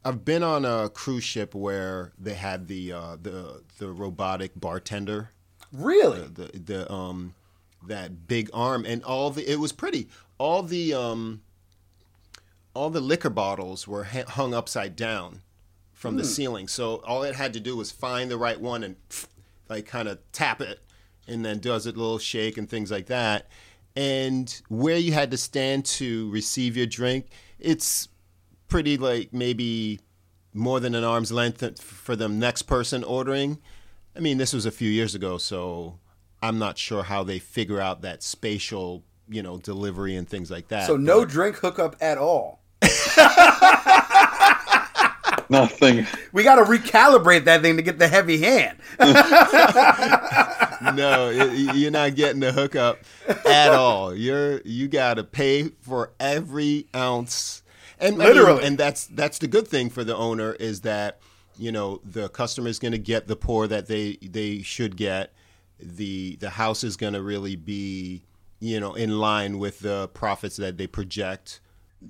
[0.02, 5.30] I've been on a cruise ship where they had the uh, the the robotic bartender.
[5.72, 6.20] Really?
[6.22, 7.34] The, the the um
[7.86, 10.08] that big arm and all the it was pretty.
[10.38, 11.42] All the um
[12.72, 15.42] all the liquor bottles were ha- hung upside down
[15.98, 16.28] from the hmm.
[16.28, 16.68] ceiling.
[16.68, 18.94] So all it had to do was find the right one and
[19.68, 20.80] like kind of tap it
[21.26, 23.48] and then does a little shake and things like that.
[23.96, 27.26] And where you had to stand to receive your drink,
[27.58, 28.08] it's
[28.68, 29.98] pretty like maybe
[30.54, 33.58] more than an arm's length for the next person ordering.
[34.16, 35.98] I mean, this was a few years ago, so
[36.40, 40.68] I'm not sure how they figure out that spatial, you know, delivery and things like
[40.68, 40.86] that.
[40.86, 42.57] So no but- drink hookup at all.
[45.50, 46.06] Nothing.
[46.32, 48.76] We got to recalibrate that thing to get the heavy hand.
[50.94, 51.30] no,
[51.74, 52.98] you're not getting the hookup
[53.46, 54.14] at all.
[54.14, 57.62] You're you got to pay for every ounce,
[57.98, 58.64] and I mean, Literally.
[58.64, 61.18] and that's that's the good thing for the owner is that
[61.58, 65.32] you know the customer is going to get the pour that they they should get.
[65.80, 68.22] The the house is going to really be
[68.60, 71.60] you know in line with the profits that they project.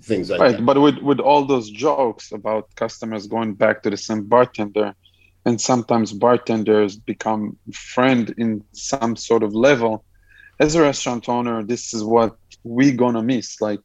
[0.03, 0.67] Things like right that.
[0.67, 4.95] but with with all those jokes about customers going back to the same bartender
[5.47, 10.05] and sometimes bartenders become friend in some sort of level
[10.61, 13.81] as a restaurant owner this is what we gonna miss like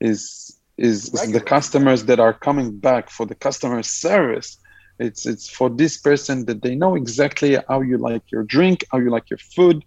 [0.00, 4.58] is is, is the customers that are coming back for the customer service.
[5.00, 8.98] It's it's for this person that they know exactly how you like your drink how
[8.98, 9.84] you like your food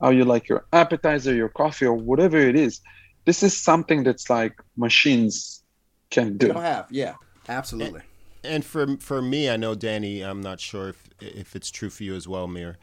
[0.00, 2.80] how you like your appetizer your coffee or whatever it is
[3.24, 5.62] this is something that's like machines
[6.10, 6.48] can We do.
[6.48, 6.86] don't have.
[6.90, 7.14] Yeah,
[7.48, 8.02] absolutely.
[8.44, 10.22] and for for me, I know Danny.
[10.22, 12.78] I'm not sure if if it's true for you as well, Meir.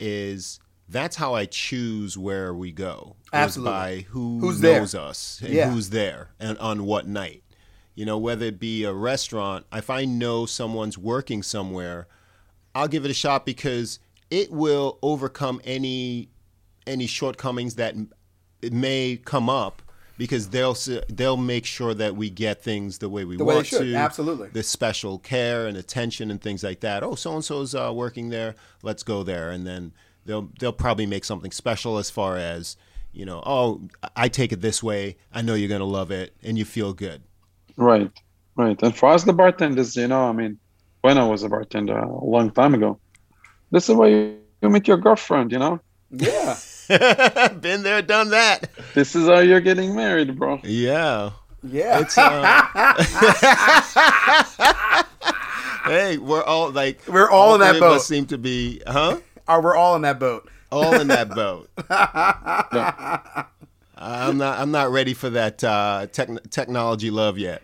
[0.00, 3.16] Is that's how I choose where we go?
[3.26, 3.72] is Absolutely.
[3.72, 4.80] by who Who's there.
[4.80, 5.70] knows us and Yeah.
[5.70, 7.42] who's there and on what night.
[7.94, 12.08] You know, whether it be a restaurant, if I know someone's working somewhere,
[12.74, 16.28] I'll give it a shot because it will overcome any
[16.86, 17.94] any shortcomings that
[18.60, 19.80] it may come up
[20.16, 20.76] because they'll
[21.08, 23.78] they'll make sure that we get things the way we The way they want should,
[23.80, 24.48] to absolutely.
[24.48, 27.02] the special care and attention and things like that.
[27.02, 28.54] Oh, so and so's uh, working there.
[28.82, 29.92] Let's go there, and then
[30.24, 32.76] they'll they'll probably make something special as far as
[33.12, 33.42] you know.
[33.44, 33.82] Oh,
[34.16, 35.16] I take it this way.
[35.32, 37.22] I know you're gonna love it, and you feel good.
[37.76, 38.10] Right,
[38.56, 38.80] right.
[38.82, 40.58] And for us, the bartenders, you know, I mean,
[41.00, 42.98] when I was a bartender a long time ago,
[43.70, 45.80] this is where you, you meet your girlfriend, you know?
[46.10, 46.56] Yeah.
[47.60, 48.70] Been there, done that.
[48.94, 50.60] This is how you're getting married, bro.
[50.62, 51.30] Yeah.
[51.62, 52.00] Yeah.
[52.00, 52.24] It's uh,
[55.84, 58.02] hey, we're all like We're all in that three of boat.
[58.02, 59.18] Seem to be, huh?
[59.48, 60.48] Are we're all in that boat?
[60.70, 61.70] All in that boat.
[63.96, 64.58] I'm not.
[64.58, 67.62] I'm not ready for that uh, tech- technology love yet.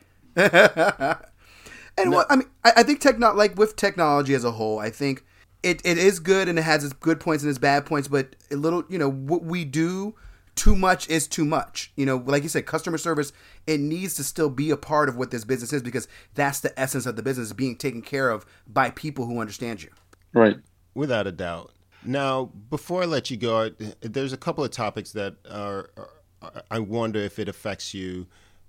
[2.00, 4.90] And what I mean, I, I think techno like with technology as a whole, I
[4.90, 5.24] think
[5.62, 8.08] it, it is good and it has its good points and its bad points.
[8.08, 10.14] But a little, you know, what we do
[10.54, 11.92] too much is too much.
[11.96, 13.32] You know, like you said, customer service
[13.66, 16.78] it needs to still be a part of what this business is because that's the
[16.78, 19.90] essence of the business being taken care of by people who understand you.
[20.32, 20.56] Right.
[20.94, 21.72] Without a doubt.
[22.04, 23.70] Now, before I let you go,
[24.00, 25.90] there's a couple of topics that are.
[25.96, 28.26] are I wonder if it affects you,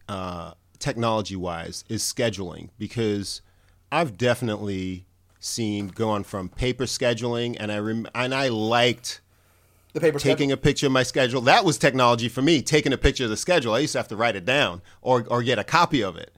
[0.10, 3.42] uh, technology-wise, is scheduling because
[3.94, 5.06] I've definitely
[5.42, 9.20] seen going from paper scheduling, and I rem- and I liked
[9.92, 11.42] The paper taking a picture of my schedule.
[11.42, 12.62] That was technology for me.
[12.62, 13.74] Taking a picture of the schedule.
[13.74, 16.34] I used to have to write it down or or get a copy of it.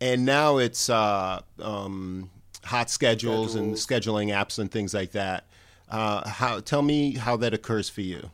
[0.00, 2.28] And now it's uh, um,
[2.64, 5.46] HotSchedules, and scheduling apps and things like that.
[5.88, 6.58] Uh, how?
[6.60, 8.30] Tell me how that occurs for you.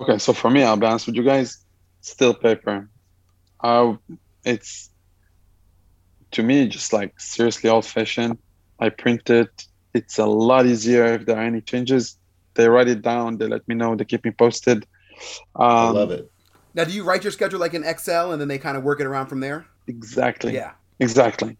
[0.00, 1.64] Okay, so for me, I'll be honest with you guys,
[2.00, 2.88] still paper.
[3.60, 3.94] Uh,
[4.44, 4.90] it's
[6.32, 8.38] to me just like seriously old fashioned.
[8.78, 9.66] I print it.
[9.94, 12.16] It's a lot easier if there are any changes.
[12.54, 13.38] They write it down.
[13.38, 13.94] They let me know.
[13.96, 14.86] They keep me posted.
[15.56, 16.30] Um, I love it.
[16.74, 19.00] Now, do you write your schedule like in Excel and then they kind of work
[19.00, 19.66] it around from there?
[19.86, 20.54] Exactly.
[20.54, 20.72] Yeah.
[21.00, 21.56] Exactly.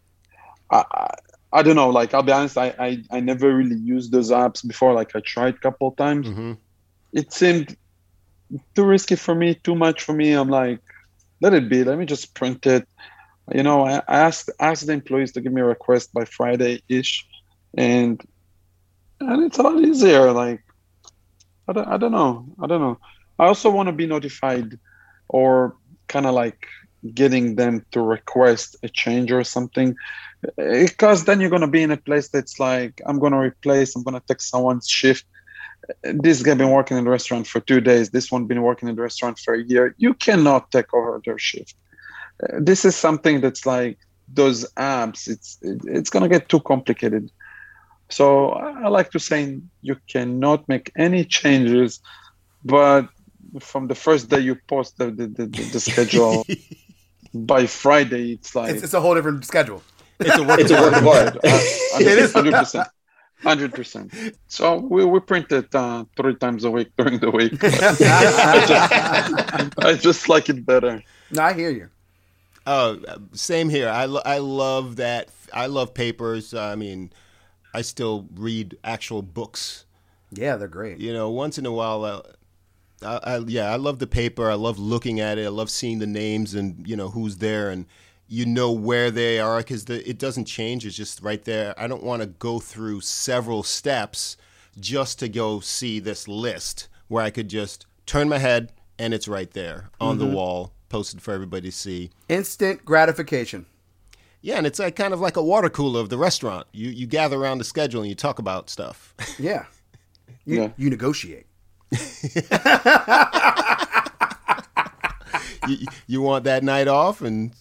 [0.71, 1.15] I, I-
[1.51, 1.89] I don't know.
[1.89, 4.93] Like I'll be honest, I I, I never really used those apps before.
[4.93, 6.27] Like I tried a couple times.
[6.27, 6.53] Mm-hmm.
[7.11, 7.75] It seemed
[8.75, 10.31] too risky for me, too much for me.
[10.33, 10.79] I'm like,
[11.41, 11.83] let it be.
[11.83, 12.87] Let me just print it.
[13.53, 17.25] You know, I asked asked the employees to give me a request by Friday ish,
[17.75, 18.21] and
[19.19, 20.31] and it's a lot easier.
[20.31, 20.63] Like
[21.67, 22.45] I don't, I don't know.
[22.61, 22.99] I don't know.
[23.37, 24.77] I also want to be notified
[25.29, 25.75] or
[26.07, 26.65] kind of like
[27.13, 29.95] getting them to request a change or something
[30.57, 33.37] eh, because then you're going to be in a place that's like i'm going to
[33.37, 35.25] replace i'm going to take someone's shift
[36.03, 38.95] this guy been working in the restaurant for two days this one been working in
[38.95, 41.73] the restaurant for a year you cannot take over their shift
[42.59, 43.97] this is something that's like
[44.31, 47.31] those apps it's it's going to get too complicated
[48.09, 51.99] so i like to say you cannot make any changes
[52.63, 53.09] but
[53.59, 56.45] from the first day you post the the, the, the schedule
[57.33, 59.83] by Friday it's like It's, it's a whole different schedule.
[60.19, 61.37] It's a work It's a work of art.
[61.43, 62.87] it is hundred percent.
[63.41, 64.11] Hundred percent.
[64.47, 67.53] So we, we print it uh, three times a week during the week.
[67.63, 71.01] I, just, I just like it better.
[71.31, 71.89] No, I hear you.
[72.67, 72.99] Oh,
[73.33, 73.89] same here.
[73.89, 75.29] I, lo- I love that.
[75.53, 76.53] I love papers.
[76.53, 77.11] I mean,
[77.73, 79.85] I still read actual books.
[80.31, 80.99] Yeah, they're great.
[80.99, 82.21] You know, once in a while, uh,
[83.01, 84.49] I, I, yeah, I love the paper.
[84.49, 85.45] I love looking at it.
[85.45, 87.85] I love seeing the names and you know who's there and
[88.27, 90.85] you know where they are because the, it doesn't change.
[90.85, 91.73] It's just right there.
[91.77, 94.37] I don't want to go through several steps
[94.79, 99.27] just to go see this list where I could just turn my head and it's
[99.27, 102.09] right there on the wall, posted for everybody to see.
[102.27, 103.65] Instant gratification.
[104.41, 106.65] Yeah, and it's like kind of like a water cooler of the restaurant.
[106.71, 109.13] You you gather around the schedule and you talk about stuff.
[109.39, 109.65] Yeah.
[110.45, 110.69] You, Yeah.
[110.77, 111.45] you negotiate.
[115.67, 117.51] you, you want that night off, and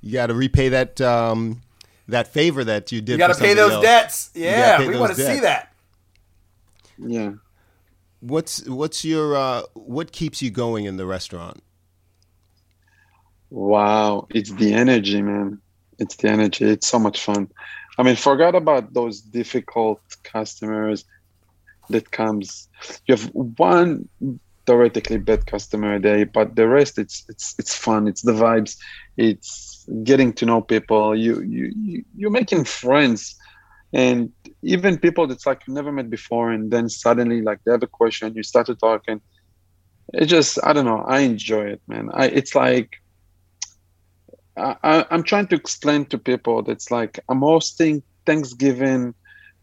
[0.00, 1.62] you got to repay that um,
[2.08, 3.12] that favor that you did.
[3.12, 3.82] You got to pay those else.
[3.84, 4.30] debts.
[4.34, 5.72] Yeah, we want to see that.
[6.98, 7.32] Yeah.
[8.20, 11.62] What's what's your uh, what keeps you going in the restaurant?
[13.54, 15.62] Wow, it's the energy, man.
[15.98, 16.64] It's the energy.
[16.64, 17.48] It's so much fun.
[17.98, 21.04] I mean, forget about those difficult customers
[21.90, 22.68] that comes.
[23.06, 24.08] You have one
[24.66, 28.08] theoretically bad customer a day, but the rest it's it's it's fun.
[28.08, 28.76] It's the vibes.
[29.16, 31.16] It's getting to know people.
[31.16, 33.36] You you you- you're making friends,
[33.92, 34.30] and
[34.62, 37.88] even people that's like you never met before, and then suddenly like they have a
[37.88, 39.22] question, you start to talk, and
[40.12, 41.04] it just I don't know.
[41.06, 42.10] I enjoy it, man.
[42.12, 42.90] I it's like
[44.56, 49.14] I, I- I'm trying to explain to people that's like I'm hosting Thanksgiving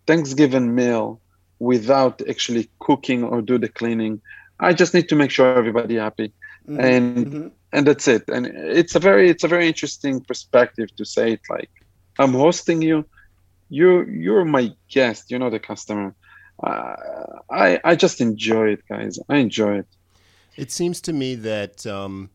[0.08, 1.22] Thanksgiving meal
[1.60, 4.22] without actually cooking or do the cleaning.
[4.60, 6.34] I just need to make sure everybody happy,
[6.78, 8.24] and and that's it.
[8.28, 11.70] And it's a very it's a very interesting perspective to say it like
[12.20, 13.06] I'm hosting you,
[13.70, 16.14] you you're my guest, you're not a customer.
[16.62, 16.96] Uh,
[17.50, 19.20] I I just enjoy it, guys.
[19.30, 19.88] I enjoy it.
[20.58, 22.30] It seems to me that um,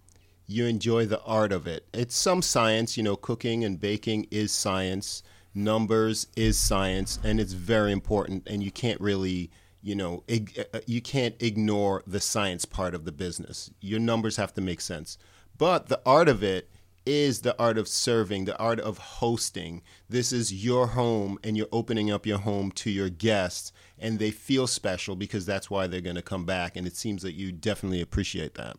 [0.47, 1.87] you enjoy the art of it.
[1.93, 5.23] It's some science, you know, cooking and baking is science,
[5.55, 8.47] numbers is science, and it's very important.
[8.47, 9.51] And you can't really,
[9.83, 13.71] you know, ig- uh, you can't ignore the science part of the business.
[13.81, 15.19] Your numbers have to make sense.
[15.59, 16.71] But the art of it
[17.07, 19.83] is the art of serving, the art of hosting.
[20.09, 24.33] This is your home, and you're opening up your home to your guests, and they
[24.33, 26.77] feel special because that's why they're going to come back.
[26.77, 28.77] And it seems that you definitely appreciate that.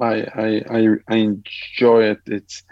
[0.00, 2.20] I, I I I enjoy it.
[2.26, 2.62] It's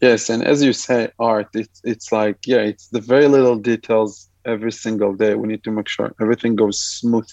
[0.00, 1.48] yes, and as you say, art.
[1.54, 5.34] It's it's like yeah, it's the very little details every single day.
[5.34, 7.28] We need to make sure everything goes smooth.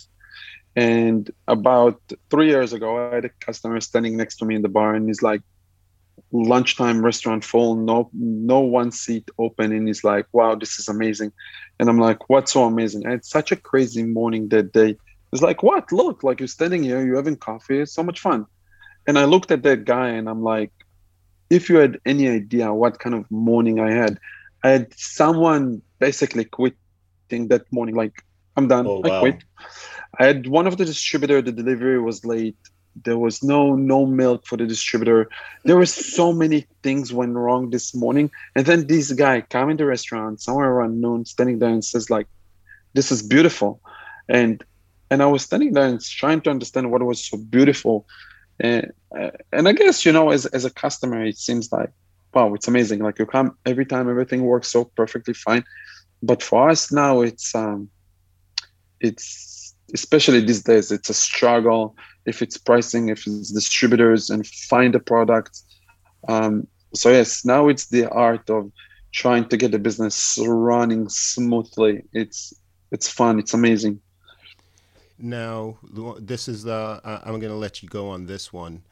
[0.76, 4.70] And about three years ago, I had a customer standing next to me in the
[4.70, 5.42] bar, and he's like,
[6.32, 11.32] lunchtime restaurant full, no no one seat open, and he's like, wow, this is amazing.
[11.80, 13.06] And I'm like, what's so amazing?
[13.06, 14.98] And it's such a crazy morning that day.
[15.34, 15.92] It's like, what?
[15.92, 18.46] Look, like you're standing here, you're having coffee, it's so much fun.
[19.08, 20.72] And I looked at that guy and I'm like,
[21.50, 24.20] if you had any idea what kind of morning I had,
[24.64, 27.96] I had someone basically quitting that morning.
[27.96, 28.22] Like,
[28.58, 28.86] I'm done.
[28.86, 29.20] Oh, I wow.
[29.22, 29.44] quit.
[30.20, 32.58] I had one of the distributor, the delivery was late.
[33.06, 35.30] There was no no milk for the distributor.
[35.64, 38.32] There was so many things went wrong this morning.
[38.56, 42.10] And then this guy come in the restaurant somewhere around noon, standing there and says
[42.10, 42.26] like,
[42.96, 43.82] "This is beautiful,"
[44.28, 44.64] and
[45.12, 48.08] and I was standing there and trying to understand what was so beautiful.
[48.60, 51.92] And uh, and I guess you know, as as a customer, it seems like,
[52.34, 53.00] wow, it's amazing.
[53.00, 55.64] Like you come every time, everything works so perfectly fine.
[56.24, 57.90] But for us now, it's um,
[59.00, 61.96] it's especially these days, it's a struggle.
[62.26, 65.64] If it's pricing, if it's distributors, and find the products.
[66.28, 68.72] Um, so yes, now it's the art of
[69.12, 72.04] trying to get the business running smoothly.
[72.14, 72.54] It's
[72.92, 73.40] it's fun.
[73.40, 74.02] It's amazing.
[75.20, 75.78] Now,
[76.20, 77.02] this is the.
[77.04, 78.84] I'm going to let you go on this one.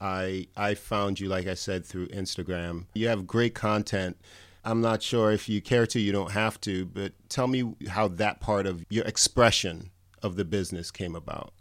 [0.00, 2.86] I I found you, like I said, through Instagram.
[2.94, 4.16] You have great content.
[4.64, 8.08] I'm not sure if you care to, you don't have to, but tell me how
[8.08, 9.90] that part of your expression
[10.22, 11.52] of the business came about.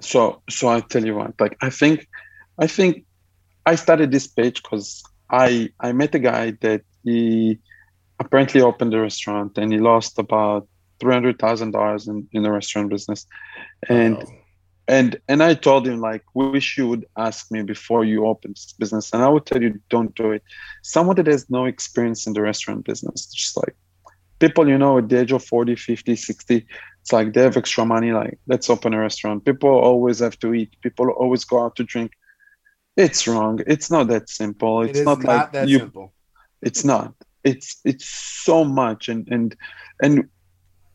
[0.00, 2.08] So, so I tell you what, like I think,
[2.58, 3.04] I think
[3.66, 7.58] I started this page because I I met a guy that he
[8.18, 10.66] apparently opened a restaurant and he lost about
[11.00, 13.26] three hundred thousand dollars in in the restaurant business,
[13.88, 14.16] and.
[14.16, 14.34] Wow.
[14.88, 18.74] and and I told him like, wish you would ask me before you open this
[18.82, 20.42] business, and I would tell you don't do it.
[20.82, 23.76] Someone that has no experience in the restaurant business, just like
[24.40, 26.66] people you know at the age of 40 50 60
[27.00, 29.44] it's like they have extra money like let's open a restaurant.
[29.44, 30.76] People always have to eat.
[30.82, 32.12] People always go out to drink.
[32.96, 33.60] It's wrong.
[33.66, 34.82] It's not that simple.
[34.82, 36.12] It's it not, not like that you simple.
[36.62, 37.14] it's not.
[37.42, 39.08] It's it's so much.
[39.08, 39.56] And and
[40.02, 40.28] and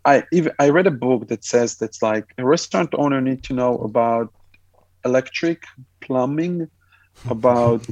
[0.06, 3.54] I even I read a book that says that's like a restaurant owner need to
[3.54, 4.32] know about
[5.04, 5.64] electric,
[6.02, 6.70] plumbing,
[7.30, 7.86] about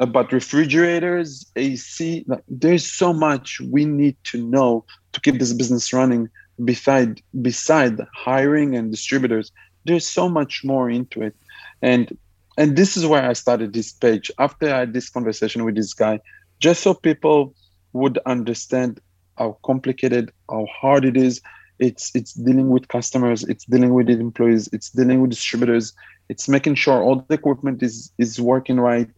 [0.00, 2.24] about refrigerators, AC.
[2.26, 6.28] Like, there's so much we need to know to keep this business running.
[6.64, 9.52] Beside beside hiring and distributors,
[9.84, 11.36] there's so much more into it,
[11.82, 12.16] and
[12.58, 15.94] and this is where I started this page after I had this conversation with this
[15.94, 16.18] guy,
[16.58, 17.54] just so people
[17.92, 19.00] would understand
[19.38, 21.40] how complicated, how hard it is.
[21.78, 25.94] It's it's dealing with customers, it's dealing with employees, it's dealing with distributors,
[26.28, 29.08] it's making sure all the equipment is is working right.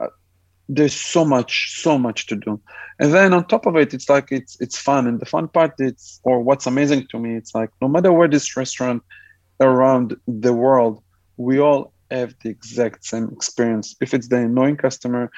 [0.00, 0.08] Uh,
[0.68, 2.58] there's so much, so much to do,
[2.98, 5.06] and then on top of it, it's like it's it's fun.
[5.06, 8.28] And the fun part, it's or what's amazing to me, it's like no matter where
[8.28, 9.02] this restaurant
[9.60, 11.02] around the world,
[11.36, 13.96] we all have the exact same experience.
[14.00, 15.30] If it's the annoying customer,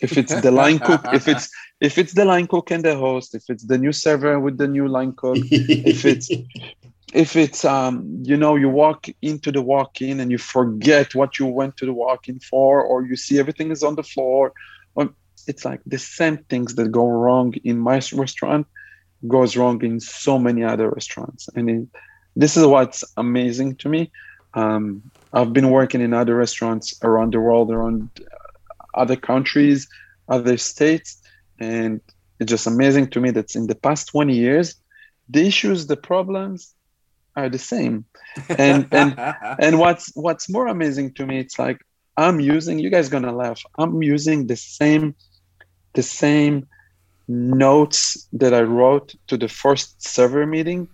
[0.00, 1.50] if it's the line cook if it's
[1.80, 4.68] if it's the line cook and the host if it's the new server with the
[4.68, 6.30] new line cook if it's
[7.14, 11.46] if it's um you know you walk into the walk-in and you forget what you
[11.46, 14.52] went to the walk-in for or you see everything is on the floor
[14.96, 15.14] um,
[15.46, 18.66] it's like the same things that go wrong in my restaurant
[19.26, 21.88] goes wrong in so many other restaurants and it,
[22.36, 24.10] this is what's amazing to me
[24.54, 25.02] um,
[25.32, 28.40] i've been working in other restaurants around the world around uh,
[28.94, 29.88] other countries,
[30.28, 31.20] other states,
[31.58, 32.00] and
[32.38, 34.74] it's just amazing to me that in the past 20 years,
[35.28, 36.74] the issues, the problems
[37.36, 38.04] are the same.
[38.48, 39.14] And and
[39.60, 41.80] and what's what's more amazing to me, it's like
[42.16, 42.78] I'm using.
[42.78, 43.60] You guys gonna laugh.
[43.78, 45.14] I'm using the same
[45.92, 46.66] the same
[47.28, 50.88] notes that I wrote to the first server meeting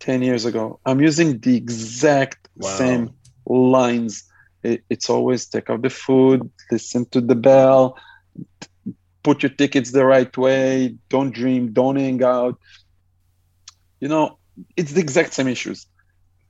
[0.00, 0.80] 10 years ago.
[0.84, 2.68] I'm using the exact wow.
[2.70, 3.10] same
[3.46, 4.30] lines
[4.62, 7.96] it, it's always take out the food, listen to the bell,
[9.22, 12.58] put your tickets the right way, don't dream, don't hang out.
[14.00, 14.38] You know,
[14.76, 15.86] it's the exact same issues.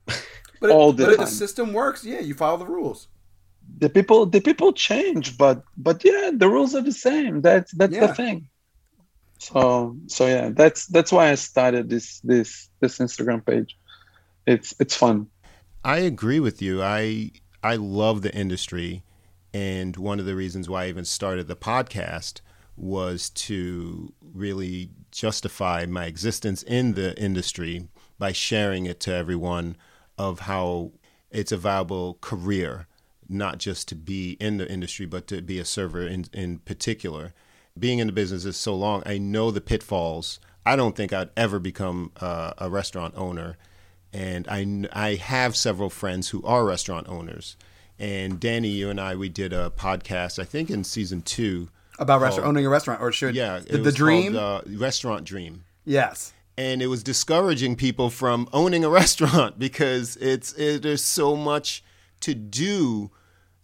[0.60, 1.24] But all the but time.
[1.24, 3.08] the system works, yeah, you follow the rules.
[3.78, 7.40] The people the people change, but but yeah, the rules are the same.
[7.40, 8.08] That's that's yeah.
[8.08, 8.48] the thing.
[9.38, 13.78] So so yeah, that's that's why I started this this this Instagram page.
[14.46, 15.28] It's it's fun.
[15.84, 16.82] I agree with you.
[16.82, 17.30] I
[17.62, 19.02] I love the industry.
[19.52, 22.40] And one of the reasons why I even started the podcast
[22.76, 29.76] was to really justify my existence in the industry by sharing it to everyone
[30.16, 30.92] of how
[31.30, 32.86] it's a viable career,
[33.28, 37.32] not just to be in the industry, but to be a server in, in particular.
[37.78, 40.38] Being in the business is so long, I know the pitfalls.
[40.64, 43.56] I don't think I'd ever become uh, a restaurant owner
[44.12, 47.56] and I, I have several friends who are restaurant owners.
[47.98, 51.68] And Danny, you and I, we did a podcast, I think in season two.
[51.98, 55.64] About restaurant, owning a restaurant, or should yeah, the, the dream, called, uh, restaurant dream.
[55.84, 61.36] Yes, and it was discouraging people from owning a restaurant because it's it, there's so
[61.36, 61.84] much
[62.20, 63.10] to do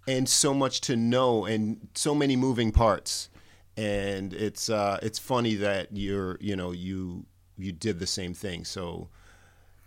[0.06, 3.30] and so much to know and so many moving parts
[3.76, 7.26] and it's uh, it's funny that you're you know you
[7.58, 9.08] you did the same thing so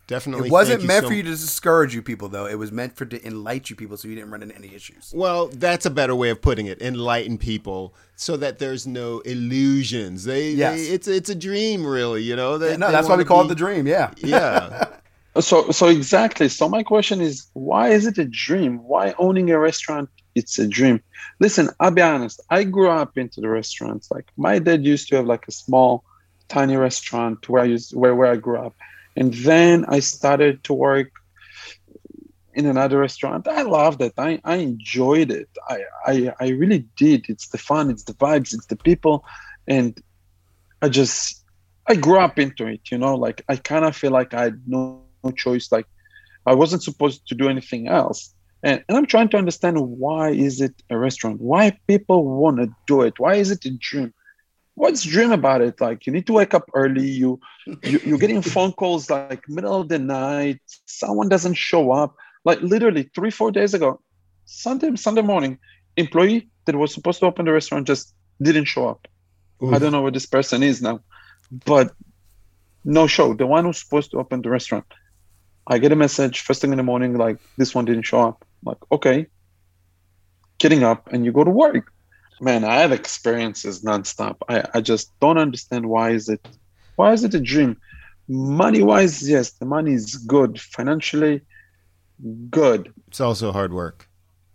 [0.10, 0.48] definitely.
[0.48, 2.48] It wasn't meant so for you to discourage you people, though.
[2.48, 5.14] It was meant for to enlighten you people, so you didn't run into any issues.
[5.16, 6.82] Well, that's a better way of putting it.
[6.82, 10.26] Enlighten people so that there's no illusions.
[10.26, 10.76] They, yes.
[10.76, 12.24] They, it's it's a dream, really.
[12.24, 12.58] You know.
[12.58, 13.88] They, yeah, no, that's why we call be, it the dream.
[13.88, 14.12] Yeah.
[14.18, 14.88] Yeah.
[15.40, 16.50] so so exactly.
[16.50, 18.84] So my question is, why is it a dream?
[18.84, 20.10] Why owning a restaurant?
[20.36, 21.02] It's a dream.
[21.40, 22.42] Listen, I'll be honest.
[22.50, 24.12] I grew up into the restaurants.
[24.12, 26.04] Like my dad used to have like a small,
[26.48, 28.76] tiny restaurant where I used where where I grew up
[29.20, 31.12] and then I started to work
[32.54, 33.50] in another restaurant.
[33.50, 34.14] I loved it.
[34.18, 35.50] I, I enjoyed it.
[35.68, 37.26] I, I I really did.
[37.28, 39.26] It's the fun, it's the vibes, it's the people.
[39.68, 40.02] And
[40.82, 41.44] I just
[41.86, 44.62] I grew up into it, you know, like I kind of feel like I had
[44.66, 45.70] no, no choice.
[45.70, 45.88] Like
[46.46, 48.34] I wasn't supposed to do anything else.
[48.64, 51.42] And, and I'm trying to understand why is it a restaurant?
[51.42, 53.20] Why people want to do it?
[53.20, 54.14] Why is it a dream?
[54.80, 55.82] What's dream about it?
[55.82, 57.06] Like you need to wake up early.
[57.06, 57.42] You,
[57.84, 60.62] you you're getting phone calls like middle of the night.
[60.86, 62.16] Someone doesn't show up.
[62.46, 64.00] Like literally three four days ago,
[64.46, 65.60] Sunday Sunday morning,
[65.98, 69.10] employee that was supposed to open the restaurant just didn't show up.
[69.62, 69.74] Oof.
[69.74, 71.02] I don't know where this person is now,
[71.66, 71.94] but
[72.86, 73.34] no show.
[73.34, 74.86] The one who's supposed to open the restaurant.
[75.68, 78.46] I get a message first thing in the morning, like this one didn't show up.
[78.62, 79.28] I'm like, okay.
[80.58, 81.92] Getting up and you go to work.
[82.42, 84.38] Man, I have experiences nonstop.
[84.48, 86.46] I, I just don't understand why is it
[86.96, 87.78] why is it a dream?
[88.28, 90.60] Money wise, yes, the money is good.
[90.60, 91.42] Financially,
[92.50, 92.94] good.
[93.08, 94.08] It's also hard work.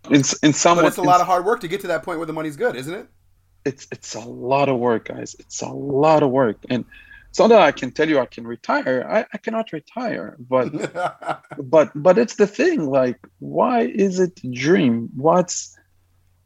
[0.09, 2.19] In in some But it's a lot of hard work to get to that point
[2.19, 3.07] where the money's good, isn't it?
[3.65, 5.35] It's it's a lot of work, guys.
[5.39, 6.57] It's a lot of work.
[6.69, 6.85] And
[7.29, 9.05] it's not that I can tell you I can retire.
[9.09, 10.71] I, I cannot retire, but
[11.57, 12.85] but but it's the thing.
[12.85, 15.09] Like, why is it a dream?
[15.15, 15.77] What's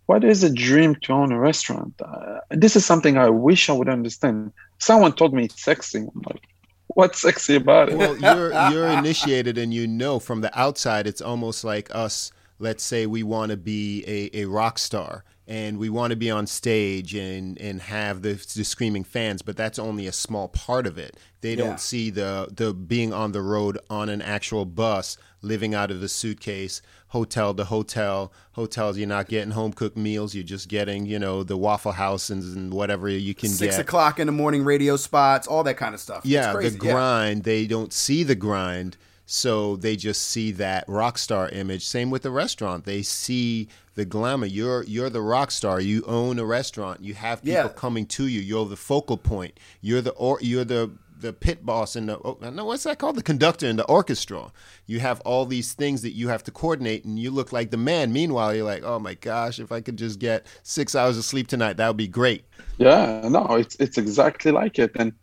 [0.09, 1.93] what is a dream to own a restaurant?
[2.03, 4.51] Uh, this is something I wish I would understand.
[4.79, 5.99] Someone told me it's sexy.
[5.99, 6.41] I'm like,
[6.87, 7.97] what's sexy about it?
[7.99, 12.31] Well, you're you're initiated, and you know from the outside, it's almost like us.
[12.57, 16.29] Let's say we want to be a, a rock star and we want to be
[16.29, 20.85] on stage and and have the, the screaming fans but that's only a small part
[20.85, 21.63] of it they yeah.
[21.63, 26.03] don't see the the being on the road on an actual bus living out of
[26.03, 31.05] a suitcase hotel to hotel hotels you're not getting home cooked meals you're just getting
[31.05, 34.33] you know the waffle houses and whatever you can Six get six o'clock in the
[34.33, 37.43] morning radio spots all that kind of stuff yeah the grind yeah.
[37.53, 38.97] they don't see the grind
[39.31, 41.85] so they just see that rock star image.
[41.85, 42.85] Same with the restaurant.
[42.85, 44.47] They see the glamour.
[44.47, 45.79] You're you're the rock star.
[45.79, 47.03] You own a restaurant.
[47.03, 47.67] You have people yeah.
[47.67, 48.41] coming to you.
[48.41, 49.59] You're the focal point.
[49.81, 53.15] You're the or you're the the pit boss and the oh, no what's that called?
[53.15, 54.51] The conductor in the orchestra.
[54.85, 57.77] You have all these things that you have to coordinate and you look like the
[57.77, 58.13] man.
[58.13, 61.47] Meanwhile you're like oh my gosh if i could just get six hours of sleep
[61.47, 62.45] tonight that would be great.
[62.77, 64.91] Yeah no it's it's exactly like it.
[64.95, 65.13] And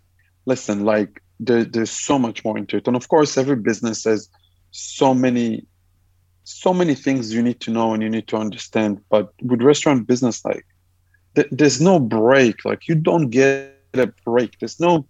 [0.44, 2.86] listen like there, there's so much more into it.
[2.86, 4.28] And of course every business has
[4.70, 5.66] so many
[6.44, 9.00] so many things you need to know and you need to understand.
[9.08, 10.66] But with restaurant business like
[11.34, 12.64] th- there's no break.
[12.64, 14.58] Like you don't get a break.
[14.58, 15.06] There's no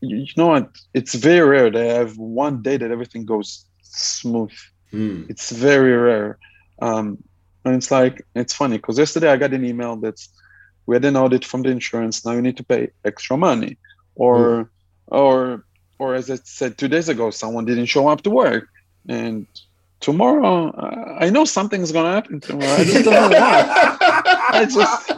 [0.00, 4.52] you, you know what it's very rare they have one day that everything goes smooth
[4.92, 5.28] mm.
[5.30, 6.38] it's very rare
[6.80, 7.22] um,
[7.64, 10.28] and it's like it's funny because yesterday i got an email that's
[10.86, 13.76] we had an audit from the insurance now you need to pay extra money
[14.14, 14.68] or mm
[15.10, 15.64] or
[15.98, 18.68] or as I said two days ago, someone didn't show up to work,
[19.08, 19.46] and
[20.00, 22.72] tomorrow uh, I know something's gonna happen tomorrow.
[22.72, 23.38] I just don't know what.
[24.50, 25.12] I just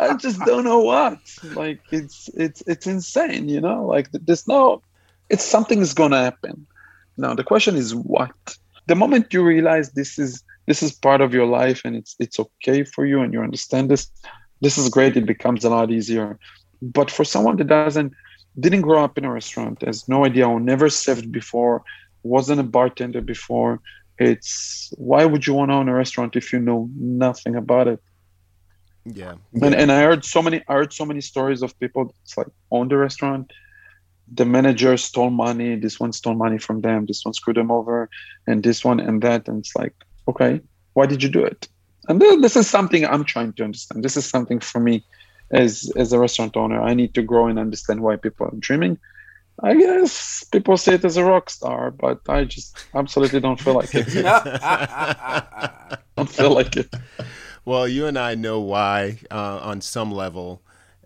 [0.00, 1.18] I just don't know what.
[1.54, 3.84] Like it's it's it's insane, you know.
[3.84, 4.82] Like there's no,
[5.28, 6.66] it's something's gonna happen.
[7.16, 8.34] Now the question is what.
[8.86, 12.40] The moment you realize this is this is part of your life and it's it's
[12.40, 14.08] okay for you and you understand this,
[14.60, 15.16] this is great.
[15.16, 16.38] It becomes a lot easier.
[16.80, 18.12] But for someone that doesn't
[18.58, 21.82] didn't grow up in a restaurant, has no idea, or never served before,
[22.22, 23.80] wasn't a bartender before.
[24.18, 28.00] It's why would you want to own a restaurant if you know nothing about it?
[29.04, 29.34] Yeah.
[29.54, 32.48] And, and I heard so many I heard so many stories of people it's like
[32.70, 33.52] owned the restaurant.
[34.32, 38.08] The manager stole money, this one stole money from them, this one screwed them over,
[38.46, 39.48] and this one and that.
[39.48, 39.94] And it's like,
[40.28, 40.60] okay,
[40.92, 41.66] why did you do it?
[42.08, 44.04] And this is something I'm trying to understand.
[44.04, 45.04] This is something for me
[45.50, 48.98] as as a restaurant owner, I need to grow and understand why people are dreaming.
[49.62, 53.74] I guess people see it as a rock star, but I just absolutely don't feel
[53.74, 54.06] like it.
[56.16, 56.94] don't feel like it.
[57.70, 60.60] Well, you and I know why uh, on some level,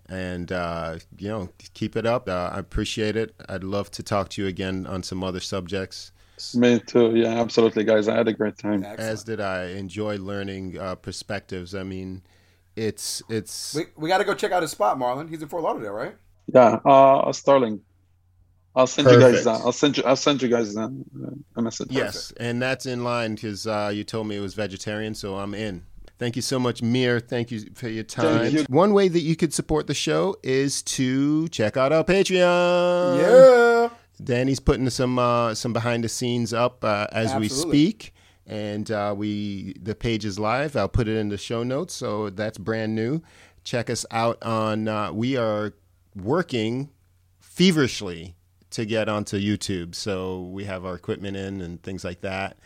[0.09, 2.27] and uh, you know, keep it up.
[2.27, 3.35] Uh, I appreciate it.
[3.47, 6.11] I'd love to talk to you again on some other subjects.
[6.55, 7.15] Me too.
[7.15, 8.07] Yeah, absolutely, guys.
[8.07, 8.83] I had a great time.
[8.83, 8.99] Excellent.
[8.99, 9.65] As did I.
[9.73, 11.75] Enjoy learning uh, perspectives.
[11.75, 12.23] I mean
[12.75, 15.29] it's it's we, we got to go check out his spot, Marlon.
[15.29, 16.15] He's in Fort Lauderdale, right?
[16.51, 17.81] Yeah, uh, Sterling.
[18.75, 19.23] I'll send Perfect.
[19.23, 19.45] you guys.
[19.45, 20.03] Uh, I'll send you.
[20.03, 20.89] I'll send you guys uh,
[21.57, 21.89] a message.
[21.91, 22.41] Yes, Perfect.
[22.41, 25.83] and that's in line because uh, you told me it was vegetarian, so I'm in.
[26.17, 27.19] Thank you so much, Meir.
[27.19, 28.53] Thank you for your time.
[28.53, 28.65] You.
[28.69, 33.19] One way that you could support the show is to check out our Patreon.
[33.19, 33.89] Yeah.
[34.23, 37.41] Danny's putting some uh, some behind the scenes up uh, as Absolutely.
[37.41, 38.13] we speak
[38.47, 40.75] and uh, we the page is live.
[40.75, 43.21] I'll put it in the show notes, so that's brand new.
[43.63, 44.87] Check us out on.
[44.87, 45.73] Uh, we are
[46.15, 46.91] working
[47.39, 48.35] feverishly
[48.71, 52.57] to get onto YouTube, so we have our equipment in and things like that,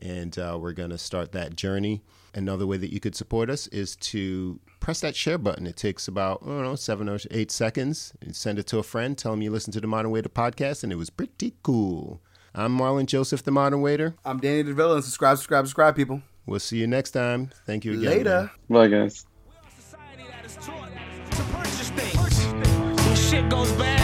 [0.00, 2.02] and uh, we're going to start that journey.
[2.34, 5.66] Another way that you could support us is to press that share button.
[5.66, 8.12] It takes about, I don't know, seven or eight seconds.
[8.20, 9.16] And send it to a friend.
[9.16, 12.20] Tell them you listen to the Modern Waiter podcast, and it was pretty cool.
[12.54, 14.14] I'm Marlon Joseph, the Modern Waiter.
[14.24, 16.22] I'm Danny DeVilla, and subscribe, subscribe, subscribe, people.
[16.46, 17.50] We'll see you next time.
[17.66, 18.04] Thank you again.
[18.04, 18.50] Later.
[18.68, 19.26] Bye, guys.
[23.04, 23.98] When shit goes bad.